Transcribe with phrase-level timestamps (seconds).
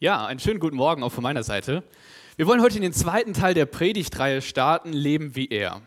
[0.00, 1.82] Ja, einen schönen guten Morgen auch von meiner Seite.
[2.36, 5.82] Wir wollen heute in den zweiten Teil der Predigtreihe starten, Leben wie er.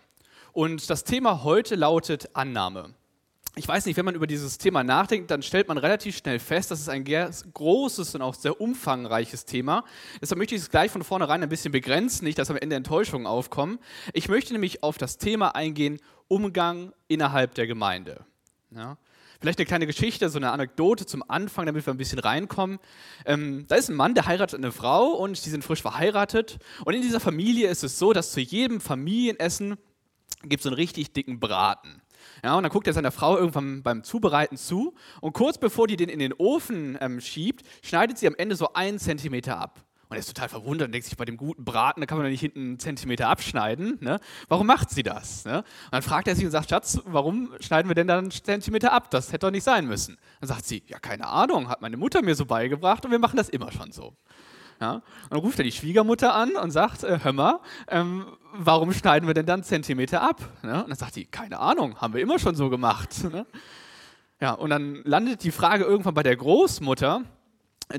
[0.52, 2.94] Und das Thema heute lautet Annahme.
[3.56, 6.72] Ich weiß nicht, wenn man über dieses Thema nachdenkt, dann stellt man relativ schnell fest,
[6.72, 9.86] dass es ein großes und auch sehr umfangreiches Thema.
[10.20, 13.28] Deshalb möchte ich es gleich von vornherein ein bisschen begrenzen, nicht, dass am Ende Enttäuschungen
[13.28, 13.80] aufkommen.
[14.12, 18.26] Ich möchte nämlich auf das Thema eingehen, Umgang innerhalb der Gemeinde.
[18.72, 18.98] Ja.
[19.42, 22.78] Vielleicht eine kleine Geschichte, so eine Anekdote zum Anfang, damit wir ein bisschen reinkommen.
[23.26, 26.60] Ähm, da ist ein Mann, der heiratet eine Frau und die sind frisch verheiratet.
[26.86, 29.78] Und in dieser Familie ist es so, dass zu jedem Familienessen
[30.44, 32.04] gibt es so einen richtig dicken Braten.
[32.44, 35.98] Ja, und dann guckt er seiner Frau irgendwann beim Zubereiten zu und kurz bevor die
[35.98, 39.84] den in den Ofen ähm, schiebt, schneidet sie am Ende so einen Zentimeter ab.
[40.12, 42.32] Er ist total verwundert und denkt sich, bei dem guten Braten, da kann man doch
[42.32, 43.98] nicht hinten einen Zentimeter abschneiden.
[44.02, 44.20] Ne?
[44.50, 45.46] Warum macht sie das?
[45.46, 45.60] Ne?
[45.60, 48.92] Und dann fragt er sie und sagt, Schatz, warum schneiden wir denn dann einen Zentimeter
[48.92, 49.10] ab?
[49.12, 50.18] Das hätte doch nicht sein müssen.
[50.42, 53.38] Dann sagt sie, ja, keine Ahnung, hat meine Mutter mir so beigebracht und wir machen
[53.38, 54.14] das immer schon so.
[54.82, 54.96] Ja?
[54.96, 59.28] Und dann ruft er die Schwiegermutter an und sagt, äh, hör mal, ähm, warum schneiden
[59.28, 60.42] wir denn dann einen Zentimeter ab?
[60.64, 60.84] Ne?
[60.84, 63.24] Und dann sagt sie, keine Ahnung, haben wir immer schon so gemacht.
[63.32, 63.46] Ne?
[64.42, 67.22] Ja, und dann landet die Frage irgendwann bei der Großmutter,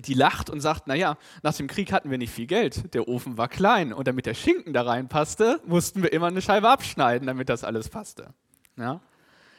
[0.00, 3.38] die lacht und sagt, naja, nach dem Krieg hatten wir nicht viel Geld, der Ofen
[3.38, 7.48] war klein und damit der Schinken da reinpasste, mussten wir immer eine Scheibe abschneiden, damit
[7.48, 8.34] das alles passte.
[8.76, 9.00] Ja?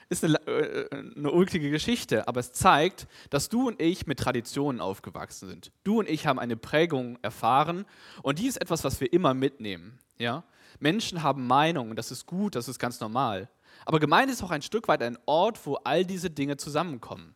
[0.10, 4.82] Ist eine, äh, eine ulkige Geschichte, aber es zeigt, dass du und ich mit Traditionen
[4.82, 5.72] aufgewachsen sind.
[5.84, 7.86] Du und ich haben eine Prägung erfahren
[8.22, 10.00] und die ist etwas, was wir immer mitnehmen.
[10.18, 10.44] Ja?
[10.80, 13.50] Menschen haben Meinungen, das ist gut, das ist ganz normal.
[13.86, 17.36] Aber Gemeinde ist auch ein Stück weit ein Ort, wo all diese Dinge zusammenkommen.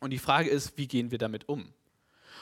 [0.00, 1.72] Und die Frage ist, wie gehen wir damit um?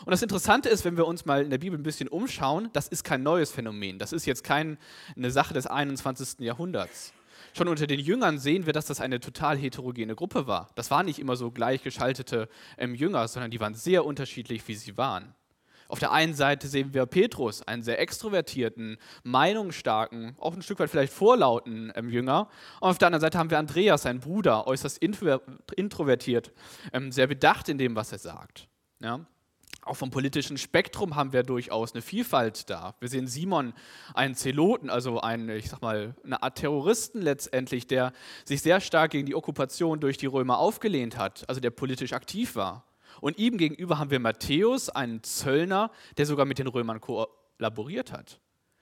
[0.05, 2.89] Und das Interessante ist, wenn wir uns mal in der Bibel ein bisschen umschauen, das
[2.89, 3.99] ist kein neues Phänomen.
[3.99, 4.79] Das ist jetzt keine
[5.17, 6.41] Sache des 21.
[6.41, 7.13] Jahrhunderts.
[7.53, 10.71] Schon unter den Jüngern sehen wir, dass das eine total heterogene Gruppe war.
[10.77, 14.97] Das waren nicht immer so gleichgeschaltete ähm, Jünger, sondern die waren sehr unterschiedlich, wie sie
[14.97, 15.35] waren.
[15.89, 20.89] Auf der einen Seite sehen wir Petrus, einen sehr extrovertierten, meinungsstarken, auch ein Stück weit
[20.89, 22.49] vielleicht vorlauten ähm, Jünger.
[22.81, 26.53] Und auf der anderen Seite haben wir Andreas, seinen Bruder, äußerst introvertiert,
[26.93, 28.69] ähm, sehr bedacht in dem, was er sagt.
[29.01, 29.27] Ja?
[29.83, 32.95] Auch vom politischen Spektrum haben wir durchaus eine Vielfalt da.
[33.01, 33.73] Wir sehen Simon,
[34.15, 38.13] einen Zeloten, also einen, ich sag mal, eine Art Terroristen letztendlich, der
[38.45, 42.57] sich sehr stark gegen die Okkupation durch die Römer aufgelehnt hat, also der politisch aktiv
[42.57, 42.85] war.
[43.21, 48.41] Und ihm gegenüber haben wir Matthäus, einen Zöllner, der sogar mit den Römern kollaboriert hat.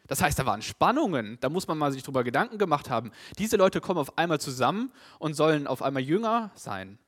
[0.08, 3.12] Das heißt, da waren Spannungen, da muss man mal sich drüber Gedanken gemacht haben.
[3.38, 6.98] Diese Leute kommen auf einmal zusammen und sollen auf einmal Jünger sein.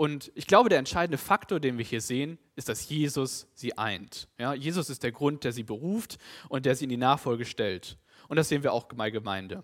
[0.00, 4.28] Und ich glaube, der entscheidende Faktor, den wir hier sehen, ist, dass Jesus sie eint.
[4.38, 6.16] Ja, Jesus ist der Grund, der sie beruft
[6.48, 7.98] und der sie in die Nachfolge stellt.
[8.26, 9.62] Und das sehen wir auch bei Gemeinde.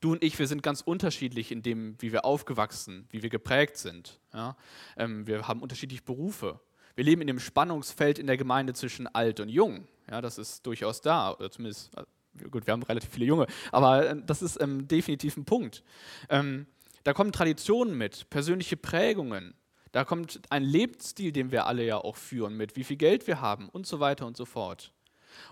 [0.00, 3.76] Du und ich, wir sind ganz unterschiedlich in dem, wie wir aufgewachsen, wie wir geprägt
[3.76, 4.18] sind.
[4.32, 4.56] Ja,
[4.96, 6.58] ähm, wir haben unterschiedliche Berufe.
[6.96, 9.86] Wir leben in dem Spannungsfeld in der Gemeinde zwischen alt und jung.
[10.10, 14.04] Ja, das ist durchaus da, oder zumindest, äh, gut, wir haben relativ viele Junge, aber
[14.04, 15.84] äh, das ist ähm, definitiv ein Punkt.
[16.28, 16.66] Ähm,
[17.04, 19.54] da kommen Traditionen mit, persönliche Prägungen.
[19.92, 23.40] Da kommt ein Lebensstil, den wir alle ja auch führen, mit wie viel Geld wir
[23.40, 24.92] haben und so weiter und so fort.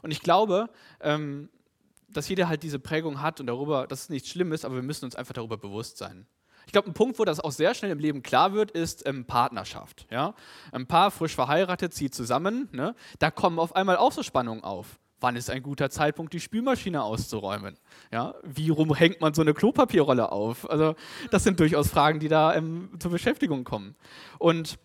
[0.03, 0.69] Und ich glaube,
[1.01, 1.49] ähm,
[2.09, 5.05] dass jeder halt diese Prägung hat und darüber, dass es nichts Schlimmes, aber wir müssen
[5.05, 6.27] uns einfach darüber bewusst sein.
[6.67, 9.25] Ich glaube, ein Punkt, wo das auch sehr schnell im Leben klar wird, ist ähm,
[9.25, 10.07] Partnerschaft.
[10.11, 10.35] Ja?
[10.71, 12.95] Ein Paar frisch verheiratet zieht zusammen, ne?
[13.19, 14.99] da kommen auf einmal auch so Spannungen auf.
[15.23, 17.77] Wann ist ein guter Zeitpunkt, die Spülmaschine auszuräumen?
[18.11, 20.69] Ja, wie rum hängt man so eine Klopapierrolle auf?
[20.69, 20.95] Also,
[21.31, 23.95] das sind durchaus Fragen, die da ähm, zur Beschäftigung kommen.
[24.39, 24.79] Und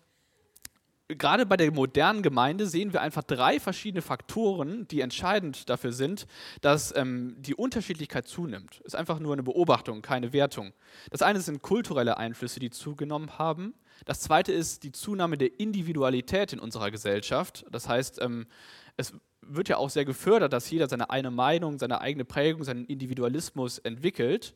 [1.08, 6.26] gerade bei der modernen Gemeinde sehen wir einfach drei verschiedene Faktoren, die entscheidend dafür sind,
[6.60, 8.80] dass ähm, die Unterschiedlichkeit zunimmt.
[8.84, 10.72] Ist einfach nur eine Beobachtung, keine Wertung.
[11.10, 13.74] Das eine sind kulturelle Einflüsse, die zugenommen haben.
[14.04, 17.64] Das zweite ist die Zunahme der Individualität in unserer Gesellschaft.
[17.70, 18.46] Das heißt, ähm,
[18.96, 19.14] es
[19.48, 23.78] wird ja auch sehr gefördert, dass jeder seine eigene Meinung, seine eigene Prägung, seinen Individualismus
[23.78, 24.54] entwickelt.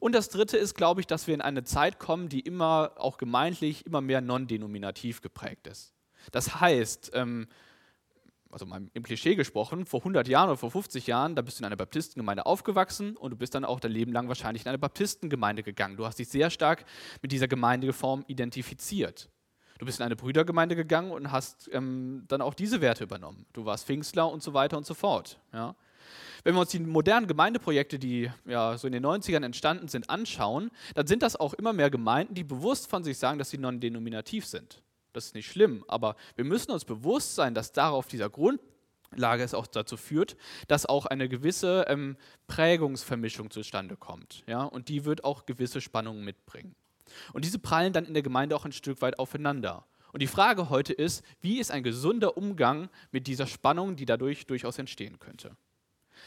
[0.00, 3.18] Und das Dritte ist, glaube ich, dass wir in eine Zeit kommen, die immer auch
[3.18, 5.94] gemeintlich immer mehr non-denominativ geprägt ist.
[6.30, 7.48] Das heißt, ähm,
[8.52, 11.62] also mal im Klischee gesprochen, vor 100 Jahren oder vor 50 Jahren, da bist du
[11.62, 14.78] in einer Baptistengemeinde aufgewachsen und du bist dann auch dein Leben lang wahrscheinlich in eine
[14.78, 15.96] Baptistengemeinde gegangen.
[15.96, 16.84] Du hast dich sehr stark
[17.22, 19.30] mit dieser Gemeindeform identifiziert.
[19.82, 23.46] Du bist in eine Brüdergemeinde gegangen und hast ähm, dann auch diese Werte übernommen.
[23.52, 25.40] Du warst Pfingstler und so weiter und so fort.
[25.52, 25.74] Ja.
[26.44, 30.70] Wenn wir uns die modernen Gemeindeprojekte, die ja so in den 90ern entstanden sind, anschauen,
[30.94, 34.46] dann sind das auch immer mehr Gemeinden, die bewusst von sich sagen, dass sie non-denominativ
[34.46, 34.84] sind.
[35.14, 39.52] Das ist nicht schlimm, aber wir müssen uns bewusst sein, dass darauf dieser Grundlage es
[39.52, 40.36] auch dazu führt,
[40.68, 44.44] dass auch eine gewisse ähm, Prägungsvermischung zustande kommt.
[44.46, 44.62] Ja?
[44.62, 46.76] Und die wird auch gewisse Spannungen mitbringen.
[47.32, 49.84] Und diese prallen dann in der Gemeinde auch ein Stück weit aufeinander.
[50.12, 54.46] Und die Frage heute ist, wie ist ein gesunder Umgang mit dieser Spannung, die dadurch
[54.46, 55.56] durchaus entstehen könnte?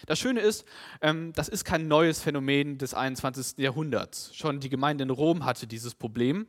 [0.07, 0.65] Das Schöne ist,
[1.01, 3.59] ähm, das ist kein neues Phänomen des 21.
[3.59, 4.35] Jahrhunderts.
[4.35, 6.47] Schon die Gemeinde in Rom hatte dieses Problem.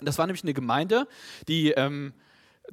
[0.00, 1.08] Das war nämlich eine Gemeinde,
[1.48, 2.12] die ähm,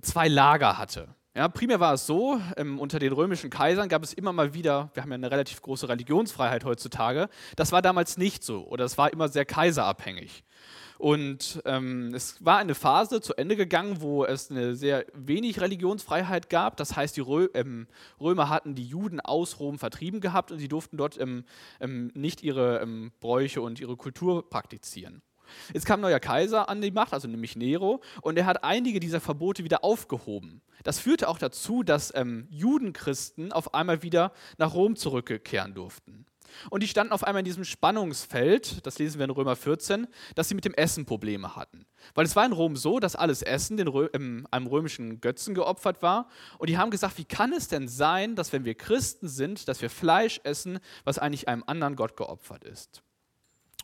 [0.02, 1.16] zwei Lager hatte.
[1.38, 4.90] Ja, primär war es so, ähm, unter den römischen Kaisern gab es immer mal wieder,
[4.96, 8.98] wir haben ja eine relativ große Religionsfreiheit heutzutage, das war damals nicht so oder es
[8.98, 10.44] war immer sehr kaiserabhängig.
[10.98, 16.50] Und ähm, es war eine Phase zu Ende gegangen, wo es eine sehr wenig Religionsfreiheit
[16.50, 16.76] gab.
[16.76, 17.86] Das heißt, die Rö ähm,
[18.20, 21.46] Römer hatten die Juden aus Rom vertrieben gehabt und sie durften dort ähm,
[21.80, 25.22] ähm nicht ihre ähm, Bräuche und ihre Kultur praktizieren.
[25.74, 29.00] Jetzt kam ein neuer Kaiser an die Macht, also nämlich Nero, und er hat einige
[29.00, 30.62] dieser Verbote wieder aufgehoben.
[30.84, 36.26] Das führte auch dazu, dass ähm, Judenchristen auf einmal wieder nach Rom zurückkehren durften.
[36.70, 40.50] Und die standen auf einmal in diesem Spannungsfeld, das lesen wir in Römer 14, dass
[40.50, 41.86] sie mit dem Essen Probleme hatten.
[42.16, 45.56] Weil es war in Rom so, dass alles Essen den Rö ähm, einem römischen Götzen
[45.56, 46.30] geopfert war.
[46.58, 49.82] Und die haben gesagt, wie kann es denn sein, dass wenn wir Christen sind, dass
[49.82, 53.04] wir Fleisch essen, was eigentlich einem anderen Gott geopfert ist?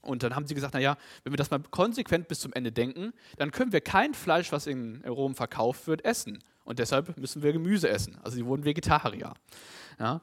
[0.03, 3.13] Und dann haben sie gesagt, naja, wenn wir das mal konsequent bis zum Ende denken,
[3.37, 6.39] dann können wir kein Fleisch, was in Rom verkauft wird, essen.
[6.65, 8.17] Und deshalb müssen wir Gemüse essen.
[8.21, 9.33] Also sie wurden Vegetarier.
[9.99, 10.21] Ja.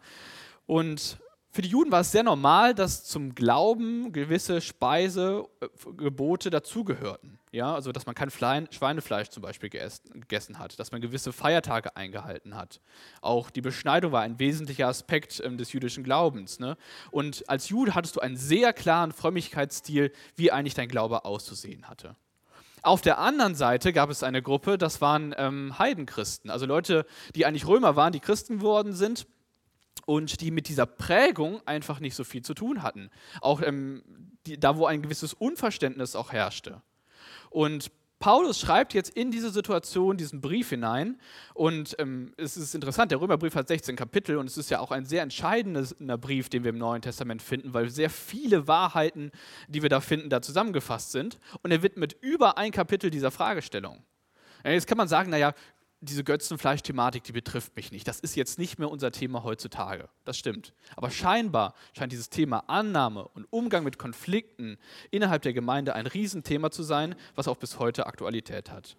[0.66, 1.18] Und
[1.50, 7.39] für die Juden war es sehr normal, dass zum Glauben gewisse Speisegebote dazugehörten.
[7.52, 12.54] Ja, also dass man kein Schweinefleisch zum Beispiel gegessen hat, dass man gewisse Feiertage eingehalten
[12.54, 12.80] hat.
[13.22, 16.60] Auch die Beschneidung war ein wesentlicher Aspekt ähm, des jüdischen Glaubens.
[16.60, 16.76] Ne?
[17.10, 22.14] Und als Jude hattest du einen sehr klaren Frömmigkeitsstil, wie eigentlich dein Glaube auszusehen hatte.
[22.82, 27.04] Auf der anderen Seite gab es eine Gruppe, das waren ähm, Heidenchristen, also Leute,
[27.34, 29.26] die eigentlich Römer waren, die Christen geworden sind
[30.06, 33.10] und die mit dieser Prägung einfach nicht so viel zu tun hatten.
[33.40, 34.02] Auch ähm,
[34.46, 36.80] die, da, wo ein gewisses Unverständnis auch herrschte.
[37.50, 41.18] Und Paulus schreibt jetzt in diese Situation diesen Brief hinein
[41.54, 44.90] und ähm, es ist interessant, der Römerbrief hat 16 Kapitel und es ist ja auch
[44.90, 49.30] ein sehr entscheidender Brief, den wir im Neuen Testament finden, weil sehr viele Wahrheiten,
[49.68, 54.04] die wir da finden, da zusammengefasst sind und er widmet über ein Kapitel dieser Fragestellung.
[54.64, 55.54] Jetzt kann man sagen, naja,
[56.02, 58.08] diese Götzenfleisch-Thematik, die betrifft mich nicht.
[58.08, 60.08] Das ist jetzt nicht mehr unser Thema heutzutage.
[60.24, 60.72] Das stimmt.
[60.96, 64.78] Aber scheinbar scheint dieses Thema Annahme und Umgang mit Konflikten
[65.10, 68.96] innerhalb der Gemeinde ein Riesenthema zu sein, was auch bis heute Aktualität hat.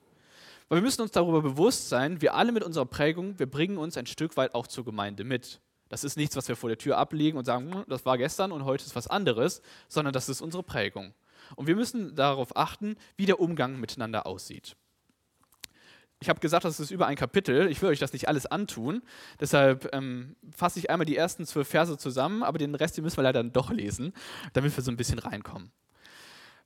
[0.70, 3.98] Weil wir müssen uns darüber bewusst sein, wir alle mit unserer Prägung, wir bringen uns
[3.98, 5.60] ein Stück weit auch zur Gemeinde mit.
[5.90, 8.52] Das ist nichts, was wir vor der Tür ablegen und sagen, hm, das war gestern
[8.52, 11.14] und heute ist was anderes, sondern das ist unsere Prägung.
[11.56, 14.78] Und wir müssen darauf achten, wie der Umgang miteinander aussieht.
[16.22, 17.68] Ich habe gesagt, das ist über ein Kapitel.
[17.68, 19.02] Ich will euch das nicht alles antun.
[19.40, 23.18] Deshalb ähm, fasse ich einmal die ersten zwölf Verse zusammen, aber den Rest den müssen
[23.18, 24.14] wir leider doch lesen,
[24.54, 25.72] damit wir so ein bisschen reinkommen.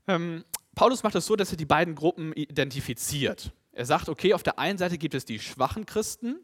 [0.09, 0.43] Ähm,
[0.75, 3.53] Paulus macht es so, dass er die beiden Gruppen identifiziert.
[3.71, 6.37] Er sagt, okay, auf der einen Seite gibt es die schwachen Christen,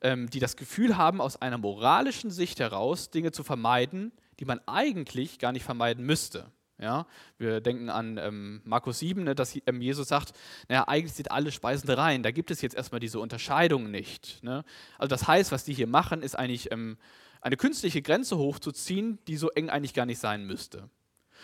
[0.00, 4.60] ähm, die das Gefühl haben, aus einer moralischen Sicht heraus Dinge zu vermeiden, die man
[4.66, 6.50] eigentlich gar nicht vermeiden müsste.
[6.78, 7.06] Ja,
[7.38, 10.32] wir denken an ähm, Markus 7, ne, dass ähm, Jesus sagt,
[10.68, 12.24] naja, eigentlich sind alle Speisen rein.
[12.24, 14.42] Da gibt es jetzt erstmal diese Unterscheidung nicht.
[14.42, 14.64] Ne?
[14.98, 16.98] Also das heißt, was die hier machen, ist eigentlich ähm,
[17.40, 20.90] eine künstliche Grenze hochzuziehen, die so eng eigentlich gar nicht sein müsste.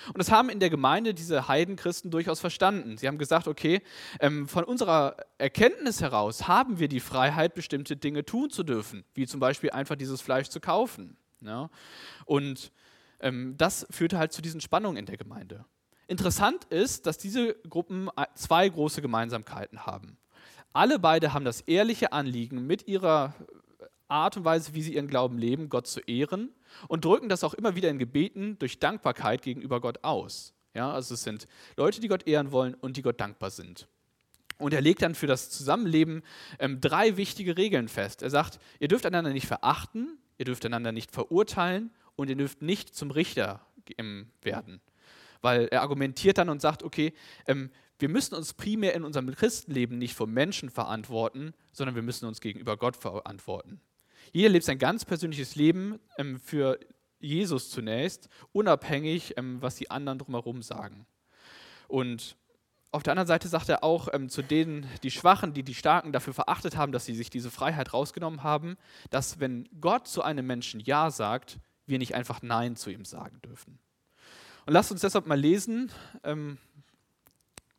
[0.08, 2.96] Und das haben in der Gemeinde diese Heidenchristen durchaus verstanden.
[2.96, 3.82] Sie haben gesagt, okay,
[4.18, 9.26] ähm, von unserer Erkenntnis heraus haben wir die Freiheit, bestimmte Dinge tun zu dürfen, wie
[9.26, 11.16] zum Beispiel einfach dieses Fleisch zu kaufen.
[11.40, 11.70] Ja?
[12.24, 12.78] Und ähm,
[13.56, 15.64] das führte halt zu diesen Spannungen in der Gemeinde.
[16.06, 20.16] Interessant ist, dass diese Gruppen äh, zwei große Gemeinsamkeiten haben.
[20.72, 23.34] Alle beide haben das ehrliche Anliegen, mit ihrer
[24.08, 26.50] Art und Weise, wie sie ihren Glauben leben, Gott zu ehren
[26.88, 30.52] und drücken das auch immer wieder in Gebeten durch Dankbarkeit gegenüber Gott aus.
[30.74, 31.46] Ja, also es sind
[31.76, 33.88] Leute, die Gott ehren wollen und die Gott dankbar sind.
[34.58, 36.22] Und er legt dann für das Zusammenleben
[36.58, 38.22] ähm, drei wichtige Regeln fest.
[38.22, 42.62] Er sagt, ihr dürft einander nicht verachten, ihr dürft einander nicht verurteilen und ihr dürft
[42.62, 43.66] nicht zum Richter
[44.42, 44.80] werden.
[45.40, 47.14] Weil er argumentiert dann und sagt, okay,
[47.46, 52.26] ähm, wir müssen uns primär in unserem Christenleben nicht vor Menschen verantworten, sondern wir müssen
[52.26, 53.80] uns gegenüber Gott verantworten.
[54.32, 56.78] Jeder lebt sein ganz persönliches Leben ähm, für
[57.18, 61.06] Jesus zunächst, unabhängig, ähm, was die anderen drumherum sagen.
[61.88, 62.36] Und
[62.92, 66.12] auf der anderen Seite sagt er auch ähm, zu denen, die Schwachen, die die Starken
[66.12, 68.76] dafür verachtet haben, dass sie sich diese Freiheit rausgenommen haben,
[69.10, 71.58] dass wenn Gott zu einem Menschen Ja sagt,
[71.90, 73.78] wir nicht einfach Nein zu ihm sagen dürfen.
[74.66, 75.90] Und lasst uns deshalb mal lesen.
[76.24, 76.58] Ähm,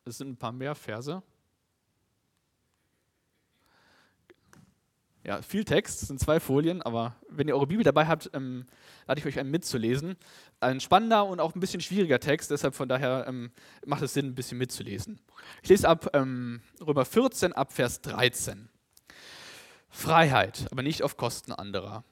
[0.04, 1.22] es sind ein paar mehr Verse.
[5.24, 8.66] Ja, viel Text, sind zwei Folien, aber wenn ihr eure Bibel dabei habt, ähm,
[9.06, 10.16] lade ich euch einen mitzulesen.
[10.58, 13.52] Ein spannender und auch ein bisschen schwieriger Text, deshalb von daher ähm,
[13.86, 15.20] macht es Sinn, ein bisschen mitzulesen.
[15.62, 18.68] Ich lese ab ähm, Römer 14, ab Vers 13.
[19.90, 22.02] Freiheit, aber nicht auf Kosten anderer.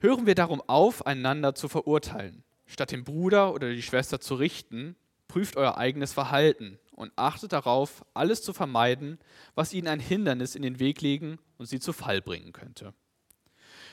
[0.00, 2.44] Hören wir darum auf, einander zu verurteilen.
[2.66, 4.96] Statt den Bruder oder die Schwester zu richten,
[5.28, 9.18] prüft euer eigenes Verhalten und achtet darauf, alles zu vermeiden,
[9.54, 12.92] was ihnen ein Hindernis in den Weg legen und sie zu Fall bringen könnte.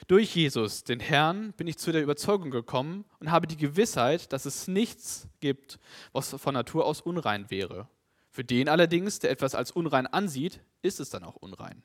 [0.07, 4.45] Durch Jesus, den Herrn, bin ich zu der Überzeugung gekommen und habe die Gewissheit, dass
[4.45, 5.79] es nichts gibt,
[6.12, 7.88] was von Natur aus unrein wäre.
[8.29, 11.83] Für den allerdings, der etwas als unrein ansieht, ist es dann auch unrein.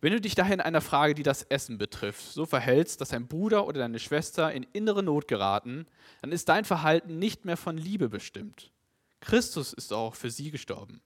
[0.00, 3.28] Wenn du dich daher in einer Frage, die das Essen betrifft, so verhältst, dass dein
[3.28, 5.86] Bruder oder deine Schwester in innere Not geraten,
[6.20, 8.72] dann ist dein Verhalten nicht mehr von Liebe bestimmt.
[9.20, 11.00] Christus ist auch für sie gestorben.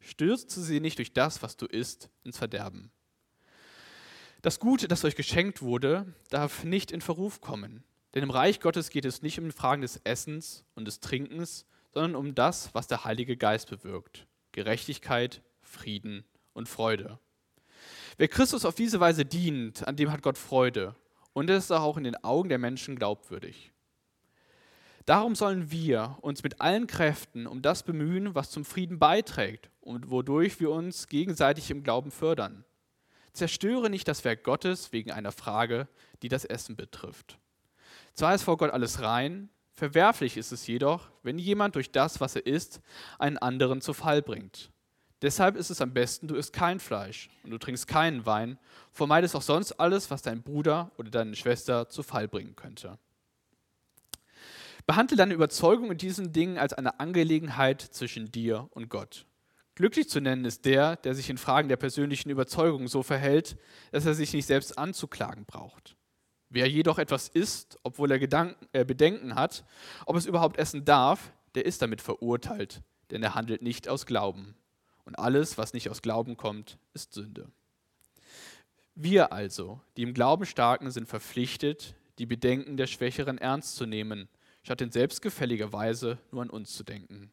[0.00, 2.90] Stürze sie nicht durch das, was du isst, ins Verderben.
[4.42, 7.82] Das Gute, das euch geschenkt wurde, darf nicht in Verruf kommen.
[8.14, 12.14] Denn im Reich Gottes geht es nicht um Fragen des Essens und des Trinkens, sondern
[12.14, 14.26] um das, was der Heilige Geist bewirkt.
[14.52, 17.18] Gerechtigkeit, Frieden und Freude.
[18.18, 20.94] Wer Christus auf diese Weise dient, an dem hat Gott Freude
[21.34, 23.72] und er ist auch in den Augen der Menschen glaubwürdig.
[25.04, 30.10] Darum sollen wir uns mit allen Kräften um das bemühen, was zum Frieden beiträgt und
[30.10, 32.64] wodurch wir uns gegenseitig im Glauben fördern.
[33.34, 35.86] Zerstöre nicht das Werk Gottes wegen einer Frage,
[36.22, 37.38] die das Essen betrifft.
[38.14, 42.34] Zwar ist vor Gott alles rein, verwerflich ist es jedoch, wenn jemand durch das, was
[42.34, 42.80] er isst,
[43.18, 44.70] einen anderen zu Fall bringt.
[45.26, 48.60] Deshalb ist es am besten, du isst kein Fleisch und du trinkst keinen Wein,
[48.92, 52.96] vermeidest auch sonst alles, was dein Bruder oder deine Schwester zu Fall bringen könnte.
[54.86, 59.26] Behandle deine Überzeugung in diesen Dingen als eine Angelegenheit zwischen dir und Gott.
[59.74, 63.56] Glücklich zu nennen ist der, der sich in Fragen der persönlichen Überzeugung so verhält,
[63.90, 65.96] dass er sich nicht selbst anzuklagen braucht.
[66.50, 69.64] Wer jedoch etwas isst, obwohl er Gedanken, äh, Bedenken hat,
[70.06, 74.54] ob es überhaupt essen darf, der ist damit verurteilt, denn er handelt nicht aus Glauben.
[75.06, 77.48] Und alles, was nicht aus Glauben kommt, ist Sünde.
[78.94, 84.28] Wir also, die im Glauben starken, sind verpflichtet, die Bedenken der Schwächeren ernst zu nehmen,
[84.62, 87.30] statt in selbstgefälliger Weise nur an uns zu denken.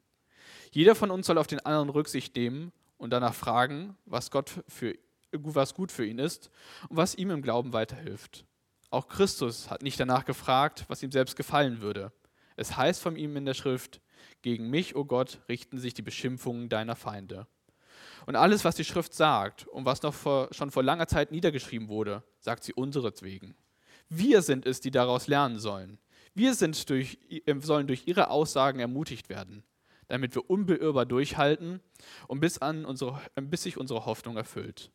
[0.71, 4.95] Jeder von uns soll auf den anderen Rücksicht nehmen und danach fragen, was, Gott für,
[5.31, 6.51] was gut für ihn ist
[6.89, 8.45] und was ihm im Glauben weiterhilft.
[8.91, 12.11] Auch Christus hat nicht danach gefragt, was ihm selbst gefallen würde.
[12.55, 14.01] Es heißt von ihm in der Schrift,
[14.43, 17.47] gegen mich, o oh Gott, richten sich die Beschimpfungen deiner Feinde.
[18.25, 21.89] Und alles, was die Schrift sagt und was noch vor, schon vor langer Zeit niedergeschrieben
[21.89, 23.55] wurde, sagt sie unseretwegen.
[24.09, 25.97] Wir sind es, die daraus lernen sollen.
[26.33, 27.19] Wir sind durch,
[27.59, 29.63] sollen durch ihre Aussagen ermutigt werden,
[30.07, 31.79] damit wir unbeirrbar durchhalten
[32.27, 34.91] und bis, an unsere, bis sich unsere Hoffnung erfüllt.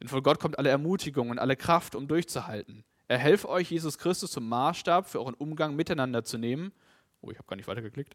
[0.00, 2.84] Denn von Gott kommt alle Ermutigung und alle Kraft, um durchzuhalten.
[3.06, 6.72] Er helfe euch, Jesus Christus zum Maßstab für euren Umgang miteinander zu nehmen.
[7.20, 8.14] Oh, ich habe gar nicht weitergeklickt.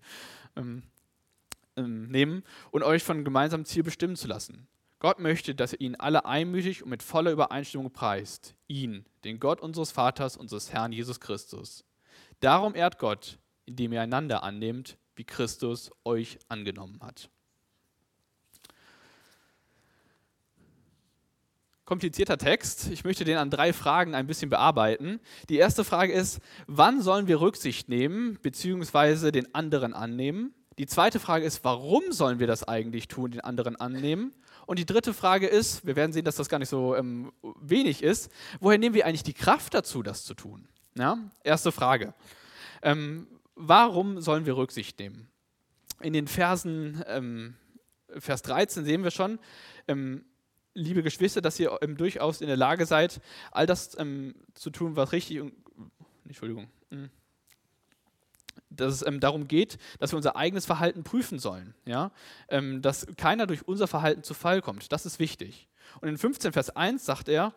[1.78, 4.68] Ähm, nehmen und euch von gemeinsamen Ziel bestimmen zu lassen.
[5.00, 8.56] Gott möchte, dass ihr ihn alle einmütig und mit voller Übereinstimmung preist.
[8.68, 11.84] Ihn, den Gott unseres Vaters, unseres Herrn Jesus Christus.
[12.40, 17.30] Darum ehrt Gott, indem ihr einander annehmt, wie Christus euch angenommen hat.
[21.86, 22.90] komplizierter Text.
[22.92, 25.20] Ich möchte den an drei Fragen ein bisschen bearbeiten.
[25.50, 29.32] Die erste Frage ist, wann sollen wir Rücksicht nehmen bzw.
[29.32, 30.54] den anderen annehmen?
[30.78, 34.34] Die zweite Frage ist, warum sollen wir das eigentlich tun, den anderen annehmen?
[34.66, 38.04] Und die dritte Frage ist, wir werden sehen, dass das gar nicht so ähm, wenig
[38.04, 40.68] ist, woher nehmen wir eigentlich die Kraft dazu, das zu tun?
[40.98, 41.18] Ja?
[41.44, 42.14] Erste Frage.
[42.82, 45.30] Ähm, warum sollen wir Rücksicht nehmen?
[46.02, 47.56] In den Versen, ähm,
[48.10, 49.40] Vers 13 sehen wir schon,
[49.88, 50.26] ähm,
[50.74, 54.98] liebe Geschwister, dass ihr ähm, durchaus in der Lage seid, all das ähm, zu tun,
[54.98, 55.54] was richtig und,
[56.26, 57.10] Entschuldigung, hm
[58.76, 61.74] dass es ähm, darum geht, dass wir unser eigenes Verhalten prüfen sollen.
[61.86, 62.12] Ja?
[62.50, 64.92] Ähm, dass keiner durch unser Verhalten zu Fall kommt.
[64.92, 65.68] Das ist wichtig.
[66.02, 67.54] Und in 15 Vers 1 sagt er,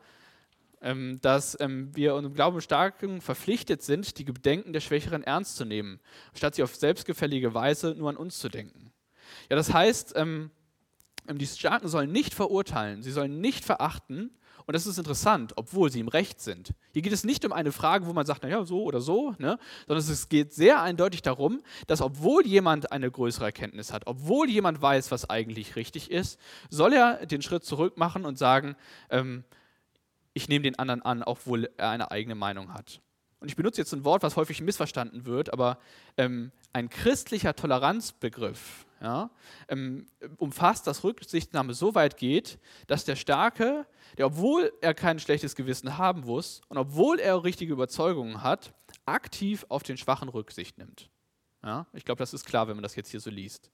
[0.81, 5.65] ähm, dass ähm, wir unserem Glauben starken verpflichtet sind, die Bedenken der Schwächeren ernst zu
[5.65, 6.01] nehmen,
[6.35, 8.93] statt sie auf selbstgefällige Weise nur an uns zu denken.
[9.51, 10.51] Ja, das heißt, ähm,
[11.27, 14.31] ähm, die Starken sollen nicht verurteilen, sie sollen nicht verachten,
[14.69, 16.75] und das ist interessant, obwohl sie im Recht sind.
[16.93, 19.59] Hier geht es nicht um eine Frage, wo man sagt, naja, so oder so, ne?
[19.87, 24.83] sondern es geht sehr eindeutig darum, dass obwohl jemand eine größere Erkenntnis hat, obwohl jemand
[24.83, 28.77] weiß, was eigentlich richtig ist, soll er den Schritt zurück machen und sagen,
[29.09, 29.43] ähm,
[30.35, 33.01] ich nehme den anderen an, obwohl er eine eigene Meinung hat.
[33.41, 35.79] Und ich benutze jetzt ein Wort, was häufig missverstanden wird, aber
[36.19, 39.31] ähm, ein christlicher Toleranzbegriff ja,
[39.69, 43.87] ähm, umfasst, dass Rücksichtnahme so weit geht, dass der Starke,
[44.17, 48.75] der obwohl er kein schlechtes Gewissen haben muss und obwohl er richtige Überzeugungen hat,
[49.07, 51.11] aktiv auf den Schwachen Rücksicht nimmt.
[51.65, 53.71] Ja, ich glaube, das ist klar, wenn man das jetzt hier so liest.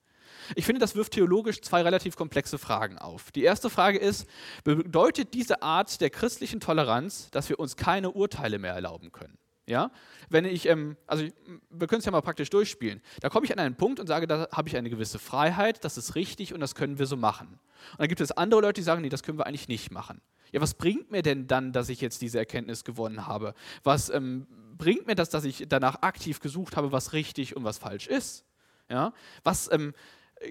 [0.54, 3.30] Ich finde, das wirft theologisch zwei relativ komplexe Fragen auf.
[3.32, 4.26] Die erste Frage ist,
[4.64, 9.38] bedeutet diese Art der christlichen Toleranz, dass wir uns keine Urteile mehr erlauben können?
[9.66, 9.90] Ja?
[10.28, 11.24] Wenn ich, ähm, also
[11.70, 13.00] wir können es ja mal praktisch durchspielen.
[13.20, 15.96] Da komme ich an einen Punkt und sage, da habe ich eine gewisse Freiheit, das
[15.96, 17.48] ist richtig und das können wir so machen.
[17.92, 20.20] Und dann gibt es andere Leute, die sagen, nee, das können wir eigentlich nicht machen.
[20.52, 23.54] Ja, was bringt mir denn dann, dass ich jetzt diese Erkenntnis gewonnen habe?
[23.82, 24.46] Was ähm,
[24.78, 28.44] bringt mir das, dass ich danach aktiv gesucht habe, was richtig und was falsch ist?
[28.88, 29.12] Ja?
[29.42, 29.94] Was ähm,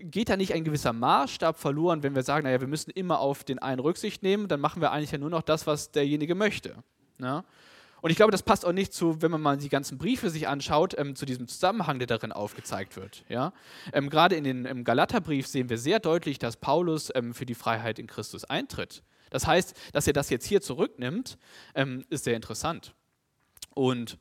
[0.02, 3.44] geht da nicht ein gewisser Maßstab verloren, wenn wir sagen, naja, wir müssen immer auf
[3.44, 6.84] den einen Rücksicht nehmen, dann machen wir eigentlich ja nur noch das, was derjenige möchte.
[7.20, 7.46] Ja?
[8.04, 10.50] Und ich glaube, das passt auch nicht zu, wenn man mal die ganzen Briefe sich
[10.50, 13.24] anschaut, ähm, zu diesem Zusammenhang, der darin aufgezeigt wird.
[13.30, 13.54] Ja?
[13.94, 17.56] Ähm, Gerade in den, im Galaterbrief sehen wir sehr deutlich, dass Paulus ähm, für die
[17.56, 19.04] Freiheit in Christus eintritt.
[19.30, 21.38] Das heißt, dass er das jetzt hier zurücknimmt,
[21.76, 22.94] ähm, ist sehr interessant.
[23.74, 24.18] Und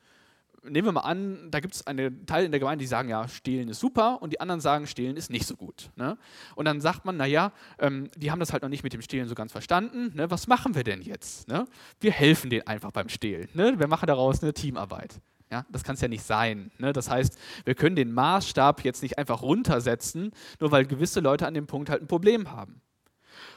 [0.65, 3.27] nehmen wir mal an, da gibt es einen Teil in der Gemeinde, die sagen, ja,
[3.29, 5.91] stehlen ist super und die anderen sagen, stehlen ist nicht so gut.
[5.97, 6.17] Ne?
[6.55, 9.29] Und dann sagt man, naja, ähm, die haben das halt noch nicht mit dem Stehlen
[9.29, 10.13] so ganz verstanden.
[10.15, 10.31] Ne?
[10.31, 11.49] Was machen wir denn jetzt?
[11.49, 11.67] Ne?
[12.01, 13.49] Wir helfen denen einfach beim Stehlen.
[13.55, 13.79] Ne?
[13.79, 15.21] Wir machen daraus eine Teamarbeit.
[15.51, 16.71] Ja, das kann es ja nicht sein.
[16.79, 16.93] Ne?
[16.95, 21.55] Das heißt, wir können den Maßstab jetzt nicht einfach runtersetzen, nur weil gewisse Leute an
[21.55, 22.81] dem Punkt halt ein Problem haben.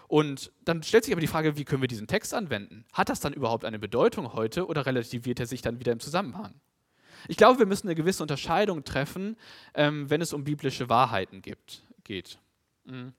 [0.08, 2.86] Und dann stellt sich aber die Frage, wie können wir diesen Text anwenden?
[2.94, 6.54] Hat das dann überhaupt eine Bedeutung heute oder relativiert er sich dann wieder im Zusammenhang?
[7.28, 9.38] Ich glaube, wir müssen eine gewisse Unterscheidung treffen,
[9.74, 12.40] ähm, wenn es um biblische Wahrheiten gibt, geht.
[12.86, 13.14] Mhm.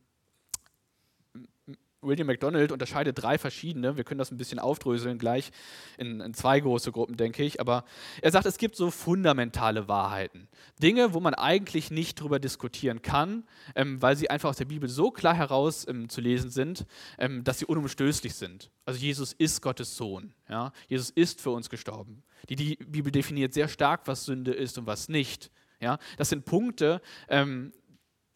[2.06, 3.96] William MacDonald unterscheidet drei verschiedene.
[3.96, 5.50] Wir können das ein bisschen aufdröseln gleich
[5.98, 7.60] in, in, zwei große Gruppen, denke ich.
[7.60, 7.84] Aber
[8.22, 10.48] er sagt, es gibt so fundamentale Wahrheiten.
[10.82, 13.44] Dinge, wo man eigentlich nicht drüber diskutieren kann,
[13.74, 16.86] ähm, weil sie einfach aus der Bibel so klar heraus ähm, zu lesen sind,
[17.18, 18.70] ähm, dass sie unumstößlich sind.
[18.84, 20.32] Also Jesus ist Gottes Sohn.
[20.48, 20.72] Ja?
[20.88, 22.22] Jesus ist für uns gestorben.
[22.48, 25.50] Die, die Bibel definiert sehr stark, was Sünde ist und was nicht.
[25.80, 25.98] Ja?
[26.16, 27.72] Das sind Punkte, ähm,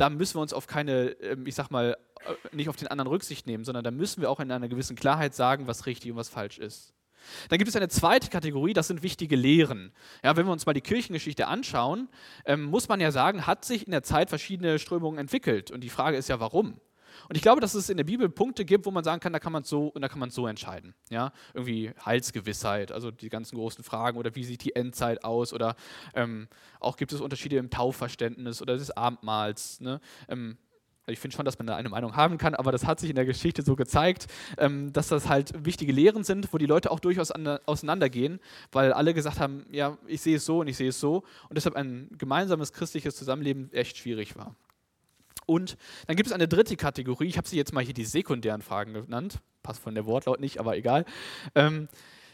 [0.00, 3.08] da müssen wir uns auf keine, ähm, ich sag mal, äh, nicht auf den anderen
[3.08, 6.16] Rücksicht nehmen, sondern da müssen wir auch in einer gewissen Klarheit sagen, was richtig und
[6.16, 6.94] was falsch ist.
[7.50, 9.92] Dann gibt es eine zweite Kategorie, das sind wichtige Lehren.
[10.24, 12.08] Ja, wenn wir uns mal die Kirchengeschichte anschauen,
[12.46, 15.70] ähm, muss man ja sagen, hat sich in der Zeit verschiedene Strömungen entwickelt.
[15.70, 16.80] Und die Frage ist ja, warum?
[17.30, 19.38] Und ich glaube, dass es in der Bibel Punkte gibt, wo man sagen kann, da
[19.38, 20.94] kann man so und da kann man so entscheiden.
[21.10, 21.32] Ja?
[21.54, 25.76] Irgendwie Heilsgewissheit, also die ganzen großen Fragen oder wie sieht die Endzeit aus oder
[26.12, 26.48] ähm,
[26.80, 29.80] auch gibt es Unterschiede im Taufverständnis oder des Abendmahls.
[29.80, 30.00] Ne?
[30.28, 30.58] Ähm,
[31.06, 33.16] ich finde schon, dass man da eine Meinung haben kann, aber das hat sich in
[33.16, 34.26] der Geschichte so gezeigt,
[34.58, 38.40] ähm, dass das halt wichtige Lehren sind, wo die Leute auch durchaus auseinandergehen,
[38.72, 41.54] weil alle gesagt haben, ja, ich sehe es so und ich sehe es so und
[41.54, 44.56] deshalb ein gemeinsames christliches Zusammenleben echt schwierig war.
[45.50, 48.62] Und dann gibt es eine dritte Kategorie, ich habe sie jetzt mal hier die sekundären
[48.62, 51.04] Fragen genannt, passt von der Wortlaut nicht, aber egal.
[51.56, 51.88] Ähm,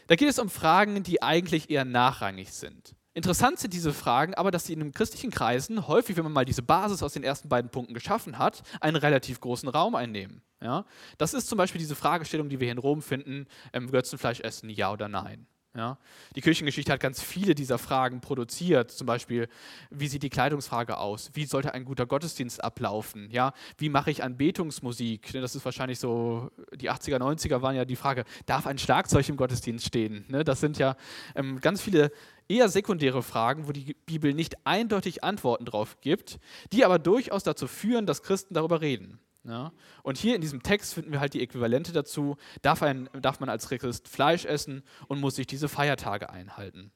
[0.05, 2.93] da geht es um Fragen, die eigentlich eher nachrangig sind.
[3.15, 6.45] Interessant sind diese Fragen, aber dass sie in den christlichen Kreisen häufig, wenn man mal
[6.45, 10.43] diese Basis aus den ersten beiden Punkten geschaffen hat, einen relativ großen Raum einnehmen.
[10.61, 10.85] Ja?
[11.17, 14.69] Das ist zum Beispiel diese Fragestellung, die wir hier in Rom finden, ähm, Götzenfleisch essen,
[14.69, 15.47] ja oder nein.
[15.77, 15.97] Ja?
[16.35, 18.91] Die Kirchengeschichte hat ganz viele dieser Fragen produziert.
[18.91, 19.47] Zum Beispiel,
[19.89, 21.29] wie sieht die Kleidungsfrage aus?
[21.33, 23.29] Wie sollte ein guter Gottesdienst ablaufen?
[23.31, 23.53] Ja?
[23.77, 25.31] Wie mache ich Anbetungsmusik?
[25.33, 29.37] Das ist wahrscheinlich so, die 80er, 90er waren ja die Frage, darf ein Schlagzeug im
[29.37, 30.25] Gottesdienst stehen?
[30.27, 30.43] Ne?
[30.43, 30.97] Das sind ja
[31.35, 32.11] ähm, ganz viele
[32.49, 36.39] eher sekundäre Fragen, wo die Bibel nicht eindeutig Antworten drauf gibt,
[36.71, 39.19] die aber durchaus dazu führen, dass Christen darüber reden.
[39.47, 39.71] Ja?
[40.03, 43.49] Und hier in diesem Text finden wir halt die Äquivalente dazu, darf, ein, darf man
[43.49, 46.91] als Christ Fleisch essen und muss sich diese Feiertage einhalten.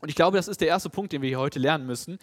[0.00, 2.18] Und ich glaube, das ist der erste Punkt, den wir hier heute lernen müssen.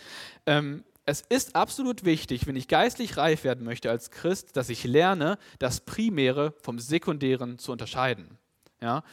[0.45, 4.83] Ähm, es ist absolut wichtig, wenn ich geistlich reif werden möchte als Christ, dass ich
[4.83, 8.37] lerne, das Primäre vom Sekundären zu unterscheiden.
[8.81, 9.03] Ja?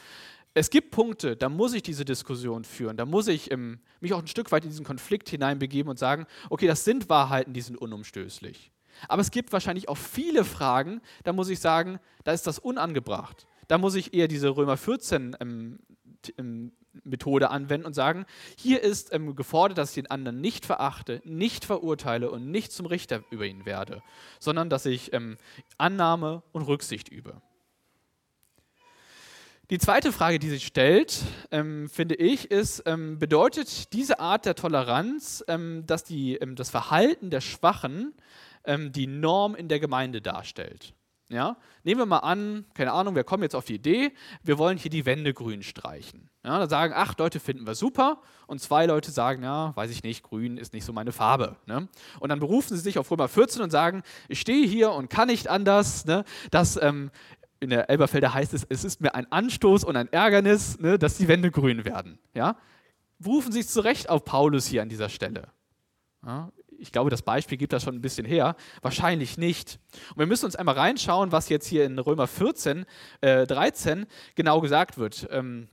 [0.53, 4.19] Es gibt Punkte, da muss ich diese Diskussion führen, da muss ich ähm, mich auch
[4.19, 7.77] ein Stück weit in diesen Konflikt hineinbegeben und sagen, okay, das sind Wahrheiten, die sind
[7.77, 8.71] unumstößlich.
[9.07, 13.47] Aber es gibt wahrscheinlich auch viele Fragen, da muss ich sagen, da ist das unangebracht.
[13.67, 15.79] Da muss ich eher diese Römer 14 ähm,
[16.37, 16.71] ähm,
[17.03, 18.25] Methode anwenden und sagen,
[18.57, 22.85] hier ist ähm, gefordert, dass ich den anderen nicht verachte, nicht verurteile und nicht zum
[22.85, 24.01] Richter über ihn werde,
[24.39, 25.37] sondern dass ich ähm,
[25.77, 27.41] Annahme und Rücksicht übe.
[29.71, 34.53] Die zweite Frage, die sich stellt, ähm, finde ich, ist, ähm, bedeutet diese Art der
[34.53, 38.13] Toleranz, ähm, dass die, ähm, das Verhalten der Schwachen
[38.65, 40.93] ähm, die Norm in der Gemeinde darstellt.
[41.29, 41.57] Ja?
[41.83, 44.11] Nehmen wir mal an, keine Ahnung, wir kommen jetzt auf die Idee,
[44.43, 46.29] wir wollen hier die Wände grün streichen.
[46.43, 50.03] Ja, da sagen acht Leute, finden wir super und zwei Leute sagen, ja, weiß ich
[50.03, 51.55] nicht, grün ist nicht so meine Farbe.
[51.65, 51.87] Ne?
[52.19, 55.27] Und dann berufen sie sich auf Römer 14 und sagen, ich stehe hier und kann
[55.27, 57.09] nicht anders, ne, dass ähm,
[57.59, 61.17] in der Elberfelder heißt es, es ist mir ein Anstoß und ein Ärgernis, ne, dass
[61.17, 62.19] die Wände grün werden.
[62.35, 62.57] Ja?
[63.17, 65.47] Berufen sich zurecht auf Paulus hier an dieser Stelle.
[66.23, 66.51] Ja?
[66.79, 68.55] Ich glaube, das Beispiel gibt das schon ein bisschen her.
[68.81, 69.79] Wahrscheinlich nicht.
[70.11, 72.85] Und wir müssen uns einmal reinschauen, was jetzt hier in Römer 14,
[73.21, 75.27] äh, 13 genau gesagt wird.
[75.31, 75.67] Ähm,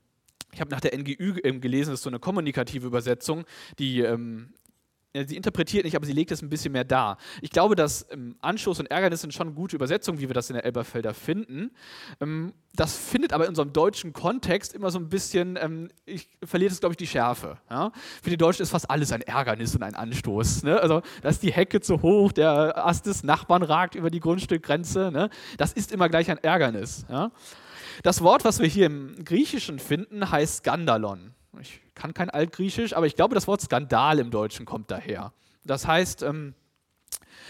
[0.52, 3.44] ich habe nach der NGÜ ähm, gelesen, das ist so eine kommunikative Übersetzung,
[3.78, 4.52] die ähm,
[5.14, 7.18] sie interpretiert nicht, aber sie legt es ein bisschen mehr dar.
[7.40, 10.54] Ich glaube, dass ähm, Anstoß und Ärgernis sind schon gute Übersetzungen, wie wir das in
[10.54, 11.70] der Elberfelder finden.
[12.20, 16.72] Ähm, das findet aber in unserem deutschen Kontext immer so ein bisschen, ähm, ich verliere
[16.72, 17.58] es, glaube ich, die Schärfe.
[17.70, 17.92] Ja?
[18.22, 20.62] Für die Deutschen ist fast alles ein Ärgernis und ein Anstoß.
[20.62, 20.80] Ne?
[20.80, 25.10] Also, da ist die Hecke zu hoch, der Ast des Nachbarn ragt über die Grundstückgrenze.
[25.12, 25.28] Ne?
[25.58, 27.04] Das ist immer gleich ein Ärgernis.
[27.10, 27.30] Ja?
[28.02, 31.34] Das Wort, was wir hier im Griechischen finden, heißt Skandalon.
[31.60, 35.32] Ich kann kein Altgriechisch, aber ich glaube, das Wort Skandal im Deutschen kommt daher.
[35.64, 36.54] Das heißt, ähm,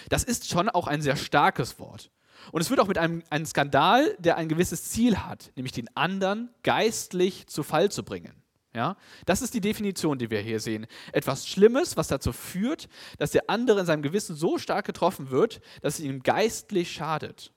[0.08, 2.10] das ist schon auch ein sehr starkes Wort.
[2.50, 5.94] Und es wird auch mit einem, einem Skandal, der ein gewisses Ziel hat, nämlich den
[5.96, 8.42] anderen geistlich zu Fall zu bringen.
[8.74, 8.96] Ja?
[9.26, 10.86] Das ist die Definition, die wir hier sehen.
[11.12, 12.88] Etwas Schlimmes, was dazu führt,
[13.18, 17.52] dass der andere in seinem Gewissen so stark getroffen wird, dass es ihm geistlich schadet.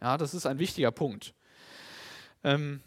[0.00, 1.34] Ja, das ist ein wichtiger Punkt.
[2.42, 2.80] Ähm,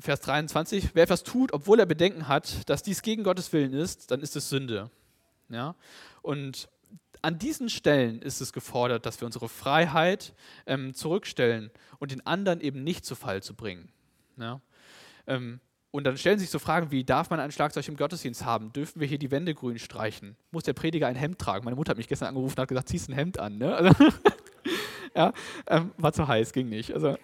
[0.00, 4.10] Vers 23, wer etwas tut, obwohl er Bedenken hat, dass dies gegen Gottes Willen ist,
[4.10, 4.90] dann ist es Sünde.
[5.48, 5.74] Ja?
[6.22, 6.68] Und
[7.22, 10.34] an diesen Stellen ist es gefordert, dass wir unsere Freiheit
[10.66, 13.88] ähm, zurückstellen und den anderen eben nicht zu Fall zu bringen.
[14.36, 14.60] Ja?
[15.26, 18.72] Ähm, und dann stellen sich so Fragen wie, darf man ein Schlagzeug im Gottesdienst haben?
[18.72, 20.36] Dürfen wir hier die Wände grün streichen?
[20.50, 21.64] Muss der Prediger ein Hemd tragen?
[21.64, 23.56] Meine Mutter hat mich gestern angerufen und hat gesagt, ziehst ein Hemd an.
[23.56, 23.74] Ne?
[23.74, 23.90] Also
[25.16, 25.32] ja,
[25.66, 26.92] ähm, war zu heiß, ging nicht.
[26.92, 27.16] Also,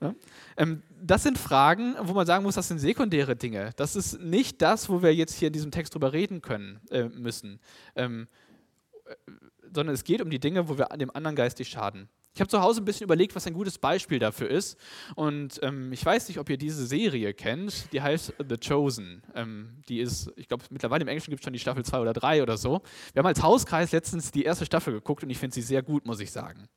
[0.00, 0.14] ja.
[0.56, 3.70] ähm, das sind Fragen, wo man sagen muss, das sind sekundäre Dinge.
[3.76, 7.04] Das ist nicht das, wo wir jetzt hier in diesem Text drüber reden können äh,
[7.04, 7.60] müssen,
[7.94, 8.26] ähm,
[9.04, 9.14] äh,
[9.72, 12.08] sondern es geht um die Dinge, wo wir dem anderen geistig schaden.
[12.36, 14.78] Ich habe zu Hause ein bisschen überlegt, was ein gutes Beispiel dafür ist.
[15.14, 17.90] Und ähm, ich weiß nicht, ob ihr diese Serie kennt.
[17.94, 19.22] Die heißt The Chosen.
[19.34, 22.12] Ähm, die ist, ich glaube, mittlerweile im Englischen gibt es schon die Staffel 2 oder
[22.12, 22.82] 3 oder so.
[23.14, 26.04] Wir haben als Hauskreis letztens die erste Staffel geguckt und ich finde sie sehr gut,
[26.04, 26.68] muss ich sagen.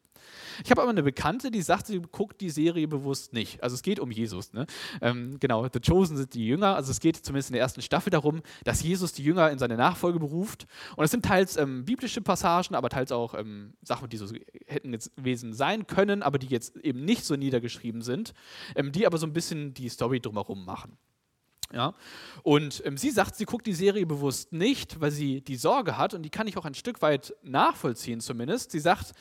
[0.63, 3.61] Ich habe aber eine Bekannte, die sagt, sie guckt die Serie bewusst nicht.
[3.63, 4.53] Also es geht um Jesus.
[4.53, 4.65] Ne?
[5.01, 6.75] Ähm, genau, The Chosen sind die Jünger.
[6.75, 9.77] Also es geht zumindest in der ersten Staffel darum, dass Jesus die Jünger in seine
[9.77, 10.67] Nachfolge beruft.
[10.95, 14.27] Und es sind teils ähm, biblische Passagen, aber teils auch ähm, Sachen, die so
[14.67, 18.33] hätten jetzt gewesen sein können, aber die jetzt eben nicht so niedergeschrieben sind,
[18.75, 20.97] ähm, die aber so ein bisschen die Story drumherum machen.
[21.73, 21.93] Ja?
[22.43, 26.13] Und ähm, sie sagt, sie guckt die Serie bewusst nicht, weil sie die Sorge hat,
[26.13, 28.71] und die kann ich auch ein Stück weit nachvollziehen zumindest.
[28.71, 29.13] Sie sagt,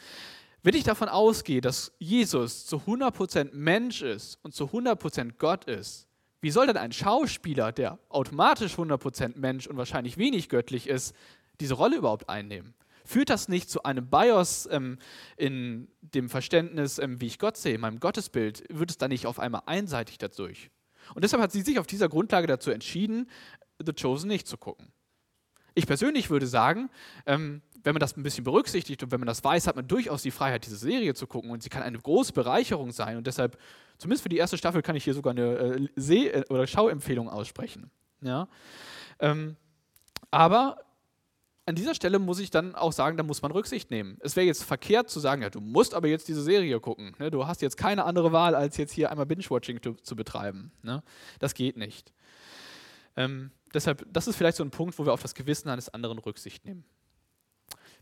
[0.63, 6.09] wenn ich davon ausgehe, dass Jesus zu 100% Mensch ist und zu 100% Gott ist,
[6.41, 11.15] wie soll denn ein Schauspieler, der automatisch 100% Mensch und wahrscheinlich wenig göttlich ist,
[11.61, 12.75] diese Rolle überhaupt einnehmen?
[13.05, 14.99] Führt das nicht zu einem Bios ähm,
[15.37, 18.65] in dem Verständnis, ähm, wie ich Gott sehe, in meinem Gottesbild?
[18.69, 20.71] Wird es dann nicht auf einmal einseitig dadurch?
[21.15, 23.31] Und deshalb hat sie sich auf dieser Grundlage dazu entschieden,
[23.85, 24.93] The Chosen nicht zu gucken.
[25.75, 26.91] Ich persönlich würde sagen,
[27.25, 30.21] ähm, wenn man das ein bisschen berücksichtigt und wenn man das weiß, hat man durchaus
[30.21, 33.57] die Freiheit, diese Serie zu gucken und sie kann eine große Bereicherung sein und deshalb,
[33.97, 37.31] zumindest für die erste Staffel, kann ich hier sogar eine äh, Seh- äh, oder Schauempfehlung
[37.31, 37.91] aussprechen.
[38.21, 38.47] Ja?
[39.21, 39.57] Ähm,
[40.31, 40.85] aber
[41.65, 44.19] an dieser Stelle muss ich dann auch sagen, da muss man Rücksicht nehmen.
[44.21, 47.17] Es wäre jetzt verkehrt zu sagen, ja, du musst aber jetzt diese Serie gucken.
[47.19, 47.31] Ne?
[47.31, 50.73] Du hast jetzt keine andere Wahl, als jetzt hier einmal Binge-Watching zu, zu, betreiben.
[50.83, 51.03] Ne?
[51.39, 52.13] Das geht nicht.
[53.17, 56.19] Ähm, deshalb, das ist vielleicht so ein Punkt, wo wir auf das Gewissen eines anderen
[56.19, 56.85] Rücksicht nehmen.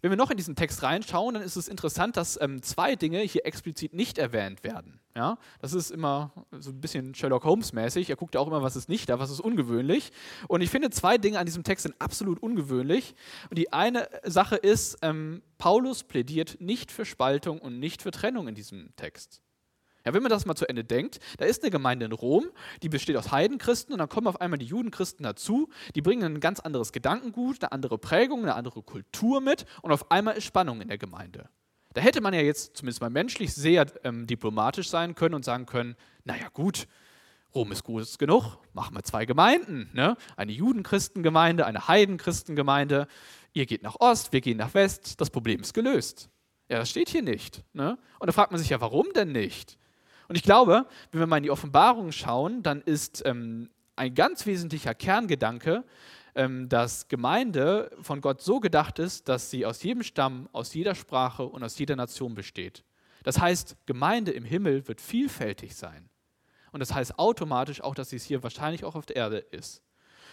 [0.03, 3.21] Wenn wir noch in diesen Text reinschauen, dann ist es interessant, dass ähm, zwei Dinge
[3.21, 5.01] hier explizit nicht erwähnt werden.
[5.15, 5.39] Ja?
[5.61, 8.11] Das ist immer so ein bisschen Sherlock Holmes-mäßig.
[8.11, 10.13] Er guckt ja auch immer, was ist nicht da, was ist ungewöhnlich.
[10.49, 13.15] Und ich finde, zwei Dinge an diesem Text sind absolut ungewöhnlich.
[13.51, 18.49] Und die eine Sache ist, ähm, Paulus plädiert nicht für Spaltung und nicht für Trennung
[18.49, 19.41] in diesem Text.
[20.07, 22.47] Ja, wenn man das mal zu Ende denkt, da ist eine Gemeinde in Rom,
[22.81, 26.41] die besteht aus Heidenchristen und dann kommen auf einmal die Judenchristen dazu, die bringen ein
[26.41, 30.81] ganz anderes Gedankengut, eine andere Prägung, eine andere Kultur mit und auf einmal ist Spannung
[30.81, 31.49] in der Gemeinde.
[31.93, 35.67] Da hätte man ja jetzt zumindest mal menschlich sehr ähm, diplomatisch sein können und sagen
[35.67, 36.87] können, naja gut,
[37.53, 40.17] Rom ist gut genug, machen wir zwei Gemeinden, ne?
[40.37, 43.09] eine Judenchristengemeinde, eine Heidenchristengemeinde,
[43.55, 46.31] ihr geht nach Ost, wir gehen nach West, das Problem ist gelöst.
[46.69, 47.65] Ja, das steht hier nicht.
[47.73, 47.99] Ne?
[48.21, 49.79] Und da fragt man sich ja, warum denn nicht?
[50.29, 54.47] Und ich glaube, wenn wir mal in die Offenbarung schauen, dann ist ähm, ein ganz
[54.47, 55.85] wesentlicher Kerngedanke,
[56.35, 60.95] ähm, dass Gemeinde von Gott so gedacht ist, dass sie aus jedem Stamm, aus jeder
[60.95, 62.85] Sprache und aus jeder Nation besteht.
[63.25, 66.09] Das heißt, Gemeinde im Himmel wird vielfältig sein.
[66.73, 69.83] Und das heißt automatisch auch, dass sie es hier wahrscheinlich auch auf der Erde ist.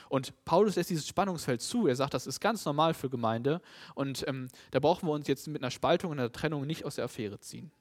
[0.10, 1.88] Und Paulus lässt dieses Spannungsfeld zu.
[1.88, 3.62] Er sagt, das ist ganz normal für Gemeinde.
[3.96, 6.96] Und ähm, da brauchen wir uns jetzt mit einer Spaltung und einer Trennung nicht aus
[6.96, 7.72] der Affäre ziehen.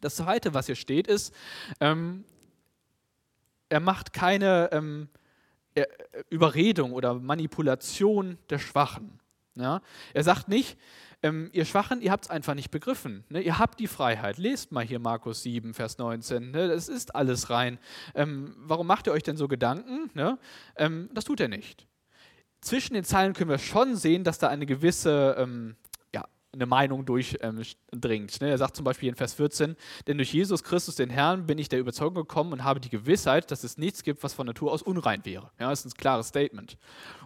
[0.00, 1.34] Das Zweite, was hier steht, ist,
[1.80, 2.24] ähm,
[3.68, 5.08] er macht keine ähm,
[6.28, 9.20] Überredung oder Manipulation der Schwachen.
[9.54, 9.80] Ja?
[10.12, 10.76] Er sagt nicht,
[11.22, 13.24] ähm, ihr Schwachen, ihr habt es einfach nicht begriffen.
[13.28, 13.42] Ne?
[13.42, 14.38] Ihr habt die Freiheit.
[14.38, 16.50] Lest mal hier Markus 7, Vers 19.
[16.50, 16.68] Ne?
[16.68, 17.78] Das ist alles rein.
[18.14, 20.10] Ähm, warum macht ihr euch denn so Gedanken?
[20.14, 20.38] Ne?
[20.76, 21.86] Ähm, das tut er nicht.
[22.60, 25.76] Zwischen den Zeilen können wir schon sehen, dass da eine gewisse ähm,
[26.52, 27.42] eine Meinung durchdringt.
[27.42, 28.50] Ähm, ne?
[28.50, 31.68] Er sagt zum Beispiel in Vers 14, denn durch Jesus Christus, den Herrn, bin ich
[31.68, 34.82] der Überzeugung gekommen und habe die Gewissheit, dass es nichts gibt, was von Natur aus
[34.82, 35.50] unrein wäre.
[35.60, 36.76] Ja, das ist ein klares Statement.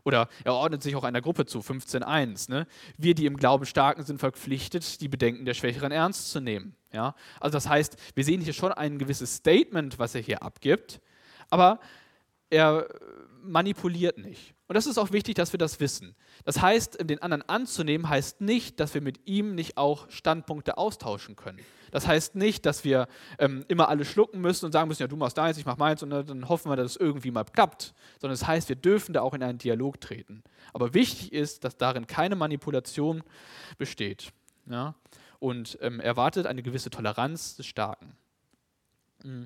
[0.04, 2.50] Oder er ordnet sich auch einer Gruppe zu, 15.1.
[2.50, 2.66] Ne?
[2.98, 6.76] Wir, die im Glauben starken, sind verpflichtet, die Bedenken der Schwächeren ernst zu nehmen.
[6.92, 7.14] Ja?
[7.40, 11.00] Also das heißt, wir sehen hier schon ein gewisses Statement, was er hier abgibt,
[11.50, 11.80] aber
[12.54, 12.88] er
[13.42, 14.54] manipuliert nicht.
[14.68, 16.14] Und das ist auch wichtig, dass wir das wissen.
[16.44, 21.36] Das heißt, den anderen anzunehmen, heißt nicht, dass wir mit ihm nicht auch Standpunkte austauschen
[21.36, 21.60] können.
[21.90, 23.06] Das heißt nicht, dass wir
[23.38, 26.02] ähm, immer alle schlucken müssen und sagen müssen, ja, du machst deins, ich mach meins
[26.02, 27.92] und dann hoffen wir, dass es irgendwie mal klappt.
[28.20, 30.42] Sondern es das heißt, wir dürfen da auch in einen Dialog treten.
[30.72, 33.22] Aber wichtig ist, dass darin keine Manipulation
[33.76, 34.32] besteht.
[34.66, 34.94] Ja?
[35.38, 38.16] Und ähm, erwartet eine gewisse Toleranz des Starken.
[39.22, 39.44] Mm.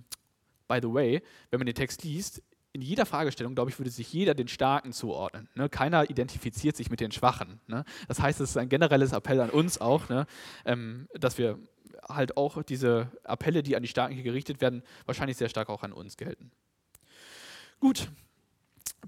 [0.69, 2.43] By the way, wenn man den Text liest,
[2.79, 5.49] in jeder Fragestellung, glaube ich, würde sich jeder den Starken zuordnen.
[5.57, 5.69] Ne?
[5.69, 7.59] Keiner identifiziert sich mit den Schwachen.
[7.67, 7.85] Ne?
[8.07, 10.27] Das heißt, es ist ein generelles Appell an uns auch, ne?
[10.65, 11.59] ähm, dass wir
[12.09, 15.83] halt auch diese Appelle, die an die Starken hier gerichtet werden, wahrscheinlich sehr stark auch
[15.83, 16.53] an uns gelten.
[17.81, 18.09] Gut,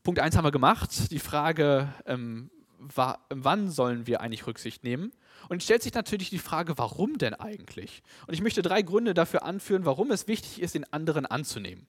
[0.02, 1.12] Punkt 1 haben wir gemacht.
[1.12, 5.12] Die Frage, ähm, war, wann sollen wir eigentlich Rücksicht nehmen?
[5.48, 8.02] Und stellt sich natürlich die Frage, warum denn eigentlich?
[8.26, 11.86] Und ich möchte drei Gründe dafür anführen, warum es wichtig ist, den anderen anzunehmen.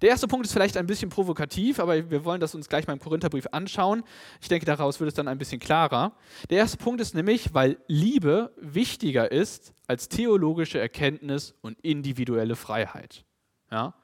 [0.00, 2.92] Der erste Punkt ist vielleicht ein bisschen provokativ, aber wir wollen das uns gleich mal
[2.92, 4.04] im Korintherbrief anschauen.
[4.40, 6.12] Ich denke, daraus wird es dann ein bisschen klarer.
[6.50, 13.24] Der erste Punkt ist nämlich, weil Liebe wichtiger ist als theologische Erkenntnis und individuelle Freiheit.
[13.70, 13.94] Ja?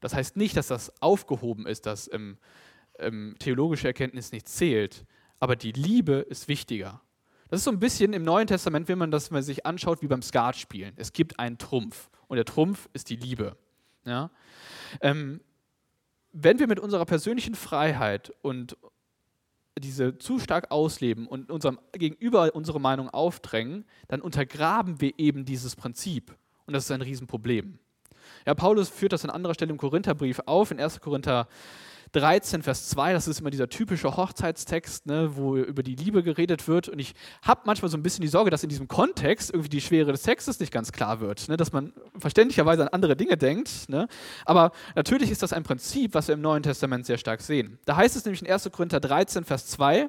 [0.00, 2.38] Das heißt nicht, dass das aufgehoben ist, dass ähm,
[2.98, 5.04] ähm, theologische Erkenntnis nicht zählt,
[5.40, 7.00] aber die Liebe ist wichtiger.
[7.48, 10.06] Das ist so ein bisschen im Neuen Testament, wenn man das mal sich anschaut, wie
[10.06, 10.94] beim Skatspielen.
[10.96, 13.56] Es gibt einen Trumpf und der Trumpf ist die Liebe.
[14.04, 14.30] Ja?
[15.00, 15.40] Ähm,
[16.32, 18.76] wenn wir mit unserer persönlichen Freiheit und
[19.78, 25.74] diese zu stark ausleben und unserem Gegenüber unsere Meinung aufdrängen, dann untergraben wir eben dieses
[25.74, 26.36] Prinzip.
[26.66, 27.78] Und das ist ein Riesenproblem.
[28.46, 31.00] Ja, Paulus führt das an anderer Stelle im Korintherbrief auf, in 1.
[31.00, 31.48] Korinther
[32.14, 36.68] 13, Vers 2, das ist immer dieser typische Hochzeitstext, ne, wo über die Liebe geredet
[36.68, 36.88] wird.
[36.88, 39.80] Und ich habe manchmal so ein bisschen die Sorge, dass in diesem Kontext irgendwie die
[39.80, 43.88] Schwere des Textes nicht ganz klar wird, ne, dass man verständlicherweise an andere Dinge denkt.
[43.88, 44.06] Ne.
[44.44, 47.78] Aber natürlich ist das ein Prinzip, was wir im Neuen Testament sehr stark sehen.
[47.84, 48.70] Da heißt es nämlich in 1.
[48.70, 50.08] Korinther 13, Vers 2,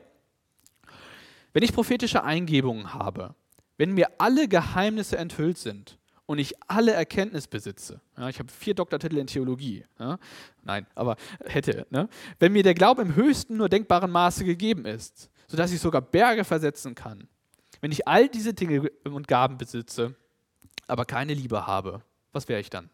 [1.53, 3.33] wenn ich prophetische Eingebungen habe,
[3.77, 8.73] wenn mir alle Geheimnisse enthüllt sind und ich alle Erkenntnis besitze, ja, ich habe vier
[8.73, 10.17] Doktortitel in Theologie, ja,
[10.63, 12.09] nein, aber hätte, ne?
[12.39, 16.43] wenn mir der Glaube im höchsten nur denkbaren Maße gegeben ist, sodass ich sogar Berge
[16.43, 17.27] versetzen kann,
[17.81, 20.15] wenn ich all diese Dinge und Gaben besitze,
[20.87, 22.89] aber keine Liebe habe, was wäre ich dann?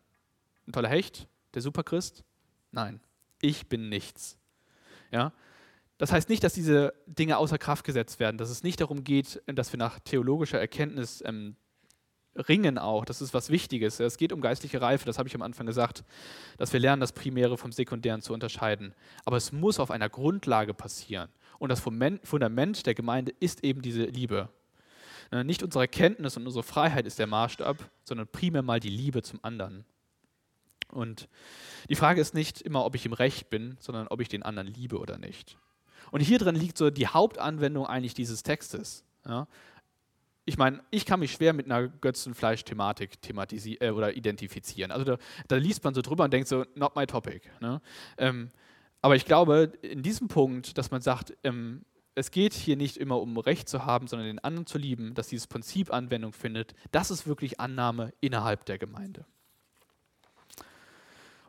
[0.68, 1.28] Ein toller Hecht?
[1.54, 2.24] Der Superchrist?
[2.72, 3.00] Nein,
[3.42, 4.38] ich bin nichts.
[5.12, 5.34] Ja?
[5.98, 9.42] Das heißt nicht, dass diese Dinge außer Kraft gesetzt werden, dass es nicht darum geht,
[9.46, 11.56] dass wir nach theologischer Erkenntnis ähm,
[12.36, 13.06] ringen auch.
[13.06, 14.00] Das ist was Wichtiges.
[14.00, 16.04] Es geht um geistliche Reife, das habe ich am Anfang gesagt,
[16.58, 18.94] dass wir lernen, das Primäre vom Sekundären zu unterscheiden.
[19.26, 21.30] Aber es muss auf einer Grundlage passieren.
[21.60, 24.50] Und das Fundament der Gemeinde ist eben diese Liebe.
[25.32, 29.22] Ne, nicht unsere Erkenntnis und unsere Freiheit ist der Maßstab, sondern primär mal die Liebe
[29.22, 29.86] zum anderen.
[30.90, 31.30] Und
[31.90, 34.68] die Frage ist nicht immer, ob ich im Recht bin, sondern ob ich den anderen
[34.68, 35.58] liebe oder nicht.
[36.12, 39.06] Und hier drin liegt so die Hauptanwendung eigentlich dieses Textes.
[39.26, 39.48] Ja?
[40.52, 43.20] Ich meine, ich kann mich schwer mit einer Götzenfleisch-Thematik
[43.80, 44.92] äh, oder identifizieren.
[44.92, 47.44] Also da, da, liest man so drüber und denkt so, not my topic.
[47.62, 47.82] Ne?
[48.18, 48.50] Ähm,
[49.02, 51.86] aber ich glaube, in diesem Punkt, dass man sagt, ähm,
[52.16, 55.30] es geht hier nicht immer um Recht zu haben, sondern den anderen zu lieben, dass
[55.30, 59.26] dieses Prinzip Anwendung findet, das ist wirklich Annahme innerhalb der Gemeinde.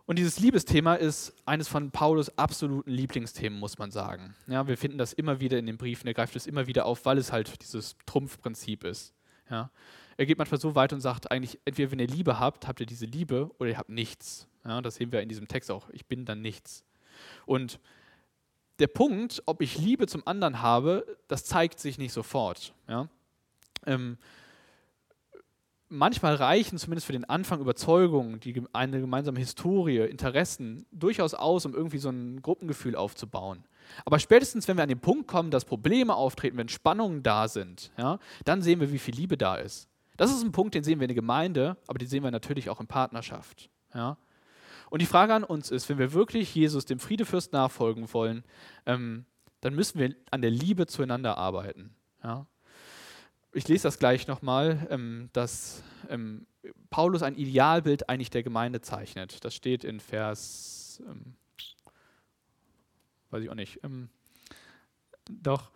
[0.04, 4.34] Und dieses Liebesthema ist eines von Paulus absoluten Lieblingsthemen, muss man sagen.
[4.48, 7.04] Ja, wir finden das immer wieder in den Briefen, er greift es immer wieder auf,
[7.04, 9.14] weil es halt dieses Trumpfprinzip ist.
[9.48, 9.70] Ja.
[10.16, 12.86] Er geht manchmal so weit und sagt eigentlich, entweder wenn ihr Liebe habt, habt ihr
[12.86, 14.48] diese Liebe oder ihr habt nichts.
[14.64, 15.88] Ja, das sehen wir in diesem Text auch.
[15.90, 16.84] Ich bin dann nichts.
[17.46, 17.80] Und
[18.78, 22.74] der Punkt, ob ich Liebe zum anderen habe, das zeigt sich nicht sofort.
[22.88, 23.08] Ja?
[23.86, 24.18] Ähm,
[25.92, 31.74] manchmal reichen zumindest für den Anfang Überzeugungen, die, eine gemeinsame Historie, Interessen durchaus aus, um
[31.74, 33.64] irgendwie so ein Gruppengefühl aufzubauen.
[34.04, 37.92] Aber spätestens, wenn wir an den Punkt kommen, dass Probleme auftreten, wenn Spannungen da sind,
[37.98, 39.88] ja, dann sehen wir, wie viel Liebe da ist.
[40.16, 42.70] Das ist ein Punkt, den sehen wir in der Gemeinde, aber den sehen wir natürlich
[42.70, 43.68] auch in Partnerschaft.
[43.94, 44.16] Ja.
[44.88, 48.44] Und die Frage an uns ist, wenn wir wirklich Jesus, dem Friedefürst, nachfolgen wollen,
[48.86, 49.26] ähm,
[49.60, 51.94] dann müssen wir an der Liebe zueinander arbeiten.
[52.22, 52.46] Ja.
[53.52, 56.46] Ich lese das gleich nochmal, ähm, dass ähm,
[56.90, 59.44] Paulus ein Idealbild eigentlich der Gemeinde zeichnet.
[59.44, 61.34] Das steht in Vers ähm,
[63.32, 63.80] weiß ich auch nicht.
[63.82, 64.08] Ähm,
[65.28, 65.70] doch,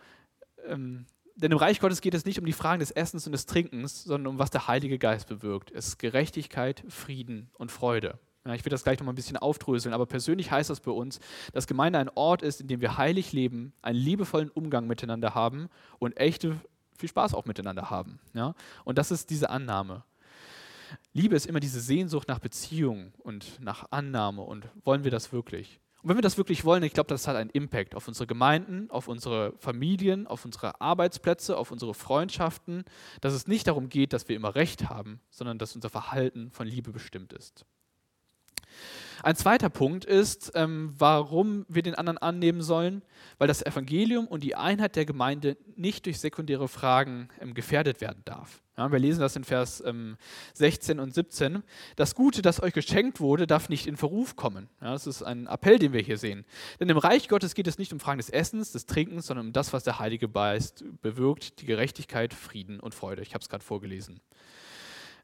[0.67, 3.47] ähm, denn im Reich Gottes geht es nicht um die Fragen des Essens und des
[3.47, 5.71] Trinkens, sondern um was der Heilige Geist bewirkt.
[5.71, 8.19] Es ist Gerechtigkeit, Frieden und Freude.
[8.47, 10.93] Ja, ich will das gleich noch mal ein bisschen aufdröseln, aber persönlich heißt das bei
[10.93, 11.19] uns,
[11.53, 15.69] dass Gemeinde ein Ort ist, in dem wir heilig leben, einen liebevollen Umgang miteinander haben
[15.99, 16.61] und echte
[16.97, 18.19] viel Spaß auch miteinander haben.
[18.35, 18.55] Ja?
[18.85, 20.05] Und das ist diese Annahme.
[21.13, 25.81] Liebe ist immer diese Sehnsucht nach Beziehung und nach Annahme und wollen wir das wirklich?
[26.03, 28.91] Und wenn wir das wirklich wollen, ich glaube, das hat einen Impact auf unsere Gemeinden,
[28.91, 32.85] auf unsere Familien, auf unsere Arbeitsplätze, auf unsere Freundschaften,
[33.21, 36.69] dass es nicht darum geht, dass wir immer Recht haben, sondern dass unser Verhalten von
[36.69, 37.65] Liebe bestimmt ist.
[39.23, 43.03] Ein zweiter Punkt ist, ähm, warum wir den anderen annehmen sollen,
[43.39, 48.23] weil das Evangelium und die Einheit der Gemeinde nicht durch sekundäre Fragen ähm, gefährdet werden
[48.25, 48.63] darf.
[48.77, 50.19] Ja, wir lesen das in Vers ähm,
[50.53, 51.63] 16 und 17.
[51.97, 54.69] Das Gute, das euch geschenkt wurde, darf nicht in Verruf kommen.
[54.83, 56.45] Ja, das ist ein Appell, den wir hier sehen.
[56.79, 59.53] Denn im Reich Gottes geht es nicht um Fragen des Essens, des Trinkens, sondern um
[59.55, 63.23] das, was der Heilige Geist bewirkt, die Gerechtigkeit, Frieden und Freude.
[63.23, 64.21] Ich habe es gerade vorgelesen.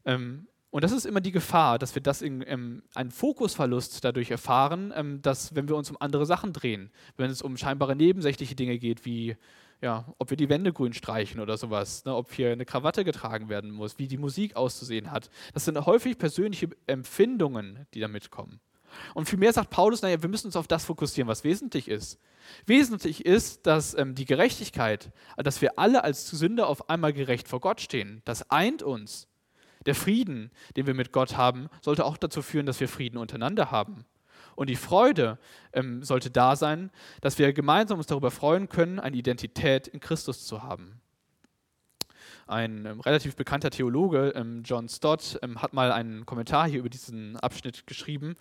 [0.05, 4.31] Ähm, und das ist immer die Gefahr, dass wir das in ähm, einen Fokusverlust dadurch
[4.31, 8.55] erfahren, ähm, dass wenn wir uns um andere Sachen drehen, wenn es um scheinbare nebensächliche
[8.55, 9.37] Dinge geht, wie
[9.83, 13.49] ja, ob wir die Wände grün streichen oder sowas, ne, ob hier eine Krawatte getragen
[13.49, 15.29] werden muss, wie die Musik auszusehen hat.
[15.53, 18.59] Das sind häufig persönliche Empfindungen, die damit kommen.
[19.13, 22.19] Und vielmehr sagt Paulus, naja, wir müssen uns auf das fokussieren, was wesentlich ist.
[22.65, 27.59] Wesentlich ist, dass ähm, die Gerechtigkeit, dass wir alle als Sünder auf einmal gerecht vor
[27.59, 29.27] Gott stehen, das eint uns.
[29.85, 33.71] Der Frieden, den wir mit Gott haben, sollte auch dazu führen, dass wir Frieden untereinander
[33.71, 34.05] haben.
[34.55, 35.39] Und die Freude
[35.73, 36.91] ähm, sollte da sein,
[37.21, 41.01] dass wir gemeinsam uns darüber freuen können, eine Identität in Christus zu haben.
[42.45, 46.89] Ein ähm, relativ bekannter Theologe, ähm, John Stott, ähm, hat mal einen Kommentar hier über
[46.89, 48.35] diesen Abschnitt geschrieben.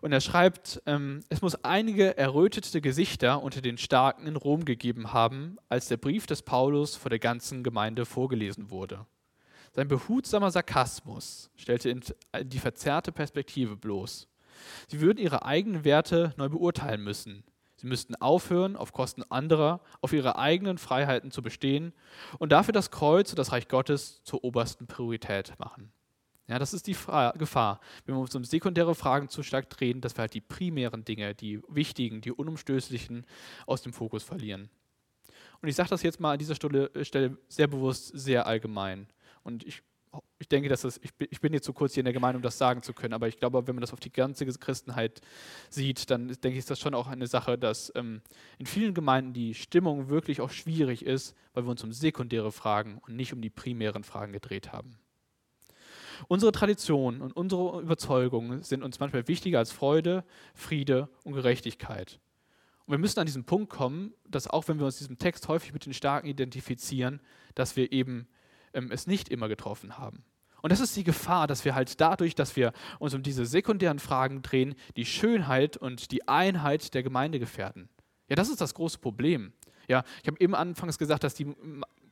[0.00, 5.12] Und er schreibt, ähm, es muss einige errötete Gesichter unter den Starken in Rom gegeben
[5.12, 9.06] haben, als der Brief des Paulus vor der ganzen Gemeinde vorgelesen wurde.
[9.74, 12.00] Sein behutsamer Sarkasmus stellte
[12.42, 14.28] die verzerrte Perspektive bloß.
[14.88, 17.42] Sie würden ihre eigenen Werte neu beurteilen müssen.
[17.76, 21.92] Sie müssten aufhören, auf Kosten anderer, auf ihre eigenen Freiheiten zu bestehen
[22.38, 25.92] und dafür das Kreuz und das Reich Gottes zur obersten Priorität machen.
[26.46, 26.96] Ja, das ist die
[27.36, 31.04] Gefahr, wenn wir uns um sekundäre Fragen zu stark drehen, dass wir halt die primären
[31.04, 33.26] Dinge, die wichtigen, die unumstößlichen
[33.66, 34.70] aus dem Fokus verlieren.
[35.62, 39.08] Und ich sage das jetzt mal an dieser Stelle sehr bewusst, sehr allgemein.
[39.44, 39.82] Und ich,
[40.38, 42.42] ich denke, dass das, ich, ich bin jetzt zu kurz hier in der Gemeinde, um
[42.42, 45.20] das sagen zu können, aber ich glaube, wenn man das auf die ganze Christenheit
[45.70, 48.22] sieht, dann denke ich, ist das schon auch eine Sache, dass ähm,
[48.58, 52.98] in vielen Gemeinden die Stimmung wirklich auch schwierig ist, weil wir uns um sekundäre Fragen
[53.06, 54.98] und nicht um die primären Fragen gedreht haben.
[56.28, 62.20] Unsere Traditionen und unsere Überzeugungen sind uns manchmal wichtiger als Freude, Friede und Gerechtigkeit.
[62.86, 65.72] Und wir müssen an diesen Punkt kommen, dass auch wenn wir uns diesem Text häufig
[65.72, 67.20] mit den Starken identifizieren,
[67.54, 68.28] dass wir eben
[68.74, 70.24] ähm, es nicht immer getroffen haben.
[70.62, 73.98] Und das ist die Gefahr, dass wir halt dadurch, dass wir uns um diese sekundären
[73.98, 77.90] Fragen drehen, die Schönheit und die Einheit der Gemeinde gefährden.
[78.28, 79.52] Ja, das ist das große Problem.
[79.88, 81.54] Ja, ich habe eben anfangs gesagt, dass die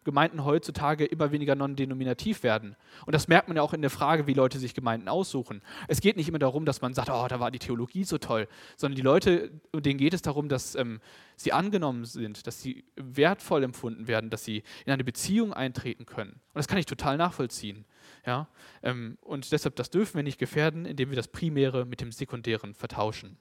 [0.04, 2.76] Gemeinden heutzutage immer weniger non-denominativ werden.
[3.06, 5.62] Und das merkt man ja auch in der Frage, wie Leute sich Gemeinden aussuchen.
[5.88, 8.48] Es geht nicht immer darum, dass man sagt, oh, da war die Theologie so toll,
[8.76, 11.00] sondern die Leute, denen geht es darum, dass ähm,
[11.36, 16.32] sie angenommen sind, dass sie wertvoll empfunden werden, dass sie in eine Beziehung eintreten können.
[16.32, 17.84] Und das kann ich total nachvollziehen.
[18.26, 18.48] Ja?
[18.82, 22.74] Ähm, und deshalb, das dürfen wir nicht gefährden, indem wir das Primäre mit dem Sekundären
[22.74, 23.36] vertauschen.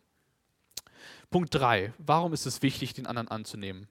[1.30, 1.94] Punkt 3.
[1.98, 3.88] Warum ist es wichtig, den anderen anzunehmen?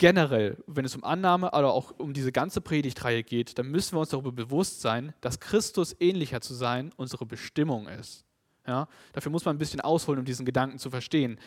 [0.00, 4.00] Generell, wenn es um Annahme, aber auch um diese ganze Predigtreihe geht, dann müssen wir
[4.00, 8.24] uns darüber bewusst sein, dass Christus ähnlicher zu sein unsere Bestimmung ist.
[8.66, 8.88] Ja?
[9.12, 11.38] Dafür muss man ein bisschen ausholen, um diesen Gedanken zu verstehen.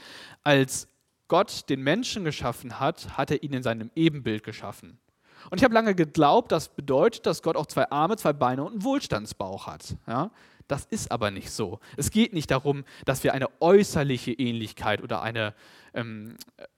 [0.44, 0.88] Als
[1.28, 5.00] Gott den Menschen geschaffen hat, hat er ihn in seinem Ebenbild geschaffen.
[5.50, 8.74] Und ich habe lange geglaubt, das bedeutet, dass Gott auch zwei Arme, zwei Beine und
[8.74, 9.96] einen Wohlstandsbauch hat.
[10.08, 10.30] Ja?
[10.68, 11.80] Das ist aber nicht so.
[11.98, 15.54] Es geht nicht darum, dass wir eine äußerliche Ähnlichkeit oder eine
[15.94, 16.36] ähm,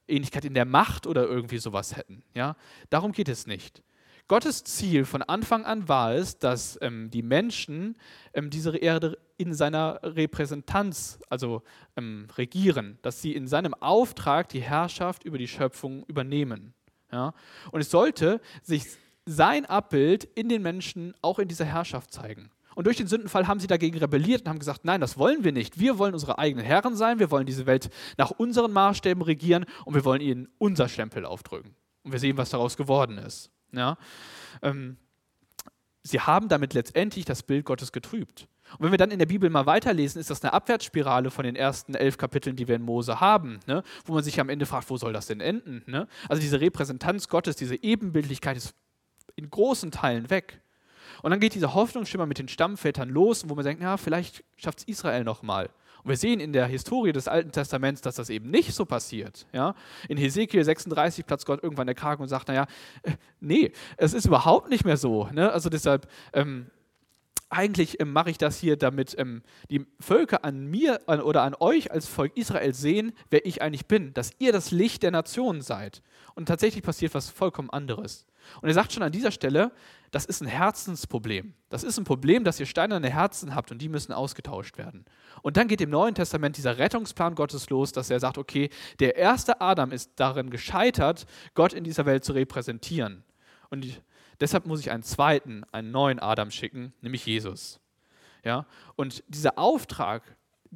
[0.08, 2.24] Ähnlichkeit in der Macht oder irgendwie sowas hätten.
[2.34, 2.56] Ja?
[2.90, 3.84] Darum geht es nicht.
[4.28, 7.96] Gottes Ziel von Anfang an war es, dass ähm, die Menschen
[8.34, 11.62] ähm, diese Erde in seiner Repräsentanz, also
[11.96, 16.74] ähm, regieren, dass sie in seinem Auftrag die Herrschaft über die Schöpfung übernehmen.
[17.12, 17.34] Ja?
[17.72, 18.86] Und es sollte sich
[19.26, 22.50] sein Abbild in den Menschen auch in dieser Herrschaft zeigen.
[22.76, 25.52] Und durch den Sündenfall haben sie dagegen rebelliert und haben gesagt, nein, das wollen wir
[25.52, 25.80] nicht.
[25.80, 29.96] Wir wollen unsere eigenen Herren sein, wir wollen diese Welt nach unseren Maßstäben regieren und
[29.96, 31.76] wir wollen ihnen unser Stempel aufdrücken.
[32.04, 33.50] Und wir sehen, was daraus geworden ist.
[33.72, 33.98] Ja?
[34.62, 34.98] Ähm,
[36.04, 38.48] sie haben damit letztendlich das Bild Gottes getrübt.
[38.74, 41.56] Und wenn wir dann in der Bibel mal weiterlesen, ist das eine Abwärtsspirale von den
[41.56, 43.84] ersten elf Kapiteln, die wir in Mose haben, ne?
[44.06, 45.84] wo man sich am Ende fragt, wo soll das denn enden?
[45.86, 46.08] Ne?
[46.28, 48.76] Also diese Repräsentanz Gottes, diese Ebenbildlichkeit ist
[49.36, 50.62] in großen Teilen weg.
[51.22, 54.80] Und dann geht dieser Hoffnungsschimmer mit den Stammvätern los, wo man denkt, ja, vielleicht schafft
[54.80, 55.70] es Israel nochmal.
[56.04, 59.48] Und wir sehen in der Historie des Alten Testaments, dass das eben nicht so passiert.
[59.52, 59.74] Ja?
[60.08, 62.68] In Hesekiel 36 platzt Gott irgendwann der Kragen und sagt, naja,
[63.02, 65.28] äh, nee, es ist überhaupt nicht mehr so.
[65.34, 65.52] Ne?
[65.52, 66.68] Also deshalb, ähm,
[67.50, 71.56] eigentlich ähm, mache ich das hier, damit ähm, die Völker an mir an, oder an
[71.60, 75.62] euch als Volk Israel sehen, wer ich eigentlich bin, dass ihr das Licht der Nationen
[75.62, 76.02] seid.
[76.34, 78.26] Und tatsächlich passiert was vollkommen anderes.
[78.62, 79.72] Und er sagt schon an dieser Stelle,
[80.12, 81.54] das ist ein Herzensproblem.
[81.70, 85.06] Das ist ein Problem, dass ihr steinerne Herzen habt und die müssen ausgetauscht werden.
[85.42, 88.70] Und dann geht im Neuen Testament dieser Rettungsplan Gottes los, dass er sagt, okay,
[89.00, 93.24] der erste Adam ist darin gescheitert, Gott in dieser Welt zu repräsentieren.
[93.70, 94.02] Und
[94.40, 97.80] deshalb muss ich einen zweiten, einen neuen Adam schicken, nämlich Jesus.
[98.44, 98.66] Ja?
[98.96, 100.24] Und dieser Auftrag,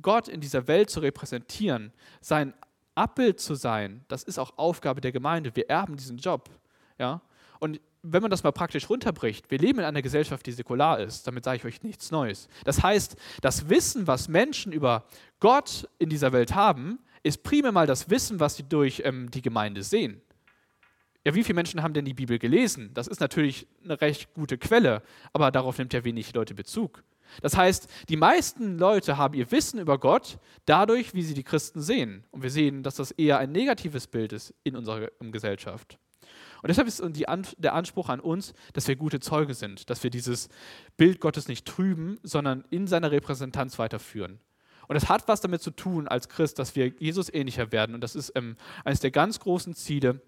[0.01, 1.91] Gott in dieser Welt zu repräsentieren,
[2.21, 2.53] sein
[2.95, 5.55] Abbild zu sein, das ist auch Aufgabe der Gemeinde.
[5.55, 6.49] Wir erben diesen Job.
[6.97, 7.21] Ja?
[7.59, 11.27] Und wenn man das mal praktisch runterbricht, wir leben in einer Gesellschaft, die säkular ist,
[11.27, 12.47] damit sage ich euch nichts Neues.
[12.63, 15.05] Das heißt, das Wissen, was Menschen über
[15.39, 19.41] Gott in dieser Welt haben, ist primär mal das Wissen, was sie durch ähm, die
[19.41, 20.21] Gemeinde sehen.
[21.25, 22.91] Ja, wie viele Menschen haben denn die Bibel gelesen?
[22.93, 25.03] Das ist natürlich eine recht gute Quelle,
[25.33, 27.03] aber darauf nimmt ja wenig Leute Bezug.
[27.41, 31.81] Das heißt, die meisten Leute haben ihr Wissen über Gott dadurch, wie sie die Christen
[31.81, 32.23] sehen.
[32.31, 35.99] Und wir sehen, dass das eher ein negatives Bild ist in unserer Gesellschaft.
[36.61, 37.01] Und deshalb ist
[37.57, 40.49] der Anspruch an uns, dass wir gute Zeuge sind, dass wir dieses
[40.97, 44.39] Bild Gottes nicht trüben, sondern in seiner Repräsentanz weiterführen.
[44.87, 47.93] Und das hat was damit zu tun als Christ, dass wir Jesus ähnlicher werden.
[47.93, 50.21] Und das ist ähm, eines der ganz großen Ziele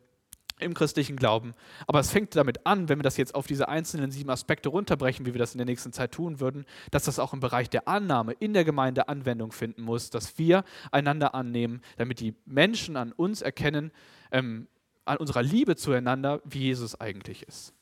[0.61, 1.53] im christlichen Glauben.
[1.87, 5.25] Aber es fängt damit an, wenn wir das jetzt auf diese einzelnen sieben Aspekte runterbrechen,
[5.25, 7.87] wie wir das in der nächsten Zeit tun würden, dass das auch im Bereich der
[7.87, 13.11] Annahme in der Gemeinde Anwendung finden muss, dass wir einander annehmen, damit die Menschen an
[13.11, 13.91] uns erkennen,
[14.31, 14.67] ähm,
[15.05, 17.73] an unserer Liebe zueinander, wie Jesus eigentlich ist.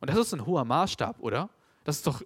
[0.00, 1.50] Und das ist ein hoher Maßstab, oder?
[1.84, 2.22] Das ist doch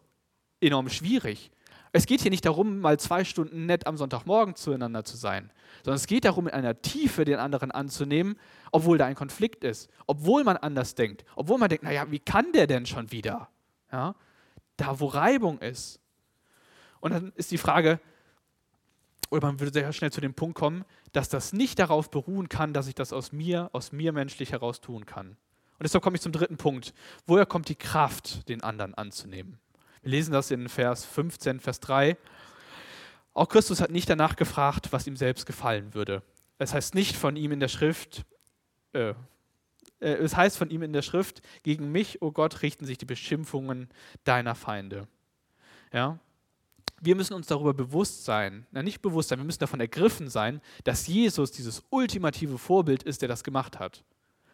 [0.61, 1.51] enorm schwierig.
[1.95, 5.53] Es geht hier nicht darum, mal zwei Stunden nett am Sonntagmorgen zueinander zu sein,
[5.85, 8.39] sondern es geht darum, in einer Tiefe den anderen anzunehmen,
[8.71, 12.53] obwohl da ein Konflikt ist, obwohl man anders denkt, obwohl man denkt, naja, wie kann
[12.53, 13.49] der denn schon wieder?
[13.93, 14.15] Ja?
[14.79, 16.01] Da, wo Reibung ist.
[17.01, 18.01] Und dann ist die Frage,
[19.29, 22.73] oder man würde sehr schnell zu dem Punkt kommen, dass das nicht darauf beruhen kann,
[22.73, 25.29] dass ich das aus mir, aus mir menschlich heraus tun kann.
[25.29, 26.95] Und deshalb komme ich zum dritten Punkt.
[27.27, 29.59] Woher kommt die Kraft, den anderen anzunehmen?
[30.03, 32.17] Wir lesen das in Vers 15, Vers 3.
[33.35, 36.23] Auch Christus hat nicht danach gefragt, was ihm selbst gefallen würde.
[36.59, 38.25] Es heißt nicht von ihm in der Schrift,
[38.93, 39.15] äh, äh,
[40.01, 43.07] es heißt von ihm in der Schrift, gegen mich, o oh Gott, richten sich die
[43.07, 43.89] Beschimpfungen
[44.25, 45.09] deiner Feinde.
[45.93, 46.19] Ja?
[47.05, 50.61] wir müssen uns darüber bewusst sein, na nicht bewusst sein, wir müssen davon ergriffen sein,
[50.85, 54.05] dass Jesus dieses ultimative Vorbild ist, der das gemacht hat.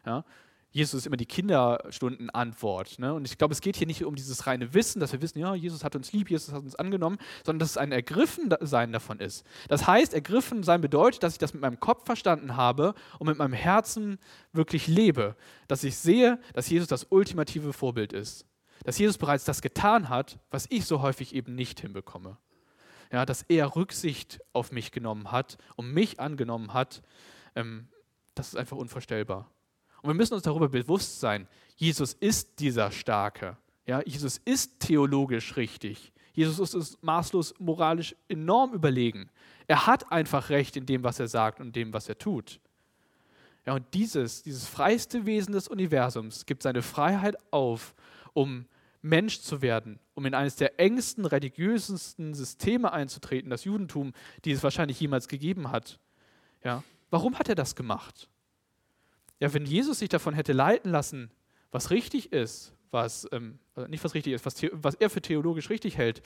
[0.06, 0.24] Ja?
[0.70, 2.98] Jesus ist immer die Kinderstundenantwort.
[2.98, 3.14] Ne?
[3.14, 5.54] Und ich glaube, es geht hier nicht um dieses reine Wissen, dass wir wissen, ja,
[5.54, 9.46] Jesus hat uns lieb, Jesus hat uns angenommen, sondern dass es ein Ergriffensein davon ist.
[9.68, 13.38] Das heißt, ergriffen sein bedeutet, dass ich das mit meinem Kopf verstanden habe und mit
[13.38, 14.18] meinem Herzen
[14.52, 15.36] wirklich lebe.
[15.68, 18.46] Dass ich sehe, dass Jesus das ultimative Vorbild ist
[18.84, 22.36] dass Jesus bereits das getan hat, was ich so häufig eben nicht hinbekomme.
[23.10, 27.02] Ja, dass er Rücksicht auf mich genommen hat und mich angenommen hat,
[27.54, 27.88] ähm,
[28.34, 29.50] das ist einfach unvorstellbar.
[30.02, 33.56] Und wir müssen uns darüber bewusst sein, Jesus ist dieser Starke.
[33.86, 36.12] Ja, Jesus ist theologisch richtig.
[36.32, 39.30] Jesus ist uns maßlos moralisch enorm überlegen.
[39.66, 42.60] Er hat einfach Recht in dem, was er sagt und dem, was er tut.
[43.66, 47.94] Ja, und dieses, dieses freiste Wesen des Universums gibt seine Freiheit auf,
[48.32, 48.66] um
[49.02, 54.12] Mensch zu werden, um in eines der engsten, religiösesten Systeme einzutreten, das Judentum,
[54.44, 55.98] die es wahrscheinlich jemals gegeben hat.
[56.64, 58.28] Ja, warum hat er das gemacht?
[59.40, 61.30] Ja, wenn Jesus sich davon hätte leiten lassen,
[61.70, 63.58] was richtig ist, was ähm,
[63.88, 66.22] nicht was richtig ist, was, was er für theologisch richtig hält,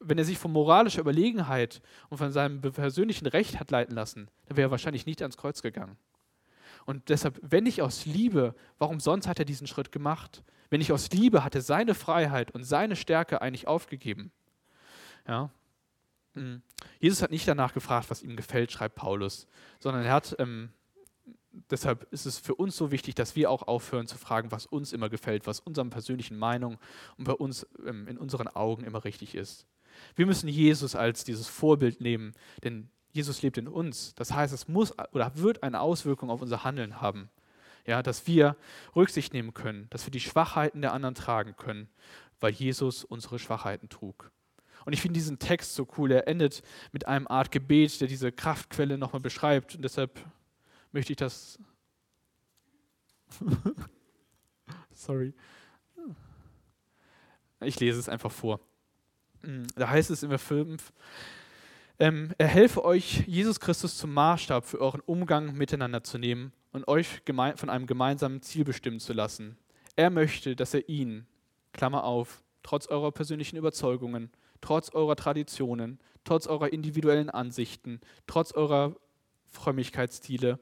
[0.00, 4.56] wenn er sich von moralischer Überlegenheit und von seinem persönlichen Recht hat leiten lassen, dann
[4.56, 5.96] wäre er wahrscheinlich nicht ans Kreuz gegangen.
[6.86, 10.44] Und deshalb, wenn nicht aus Liebe, warum sonst hat er diesen Schritt gemacht?
[10.70, 14.30] Wenn nicht aus Liebe, hat er seine Freiheit und seine Stärke eigentlich aufgegeben.
[15.26, 15.50] Ja.
[16.34, 16.62] Hm.
[17.00, 19.48] Jesus hat nicht danach gefragt, was ihm gefällt, schreibt Paulus,
[19.80, 20.70] sondern er hat ähm,
[21.70, 24.92] deshalb ist es für uns so wichtig, dass wir auch aufhören zu fragen, was uns
[24.92, 26.78] immer gefällt, was unseren persönlichen Meinung
[27.16, 29.66] und bei uns ähm, in unseren Augen immer richtig ist.
[30.14, 34.14] Wir müssen Jesus als dieses Vorbild nehmen, denn Jesus lebt in uns.
[34.14, 37.30] Das heißt, es muss oder wird eine Auswirkung auf unser Handeln haben.
[37.86, 38.56] Ja, dass wir
[38.94, 41.88] Rücksicht nehmen können, dass wir die Schwachheiten der anderen tragen können,
[42.40, 44.32] weil Jesus unsere Schwachheiten trug.
[44.84, 46.12] Und ich finde diesen Text so cool.
[46.12, 46.62] Er endet
[46.92, 49.74] mit einem Art Gebet, der diese Kraftquelle nochmal beschreibt.
[49.74, 50.20] Und deshalb
[50.96, 51.58] möchte ich das.
[54.94, 55.34] Sorry.
[57.60, 58.60] Ich lese es einfach vor.
[59.74, 60.92] Da heißt es in Vers 5,
[61.98, 66.88] ähm, er helfe euch, Jesus Christus zum Maßstab für euren Umgang miteinander zu nehmen und
[66.88, 67.20] euch
[67.56, 69.58] von einem gemeinsamen Ziel bestimmen zu lassen.
[69.96, 71.26] Er möchte, dass er ihn,
[71.74, 74.30] Klammer auf, trotz eurer persönlichen Überzeugungen,
[74.62, 78.96] trotz eurer Traditionen, trotz eurer individuellen Ansichten, trotz eurer
[79.44, 80.58] Frömmigkeitsstile,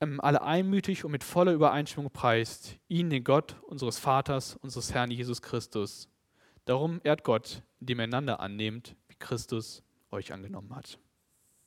[0.00, 5.10] ähm, alle einmütig und mit voller Übereinstimmung preist, ihn, den Gott unseres Vaters, unseres Herrn
[5.10, 6.08] Jesus Christus.
[6.64, 10.98] Darum ehrt Gott, indem er einander annehmt, wie Christus euch angenommen hat.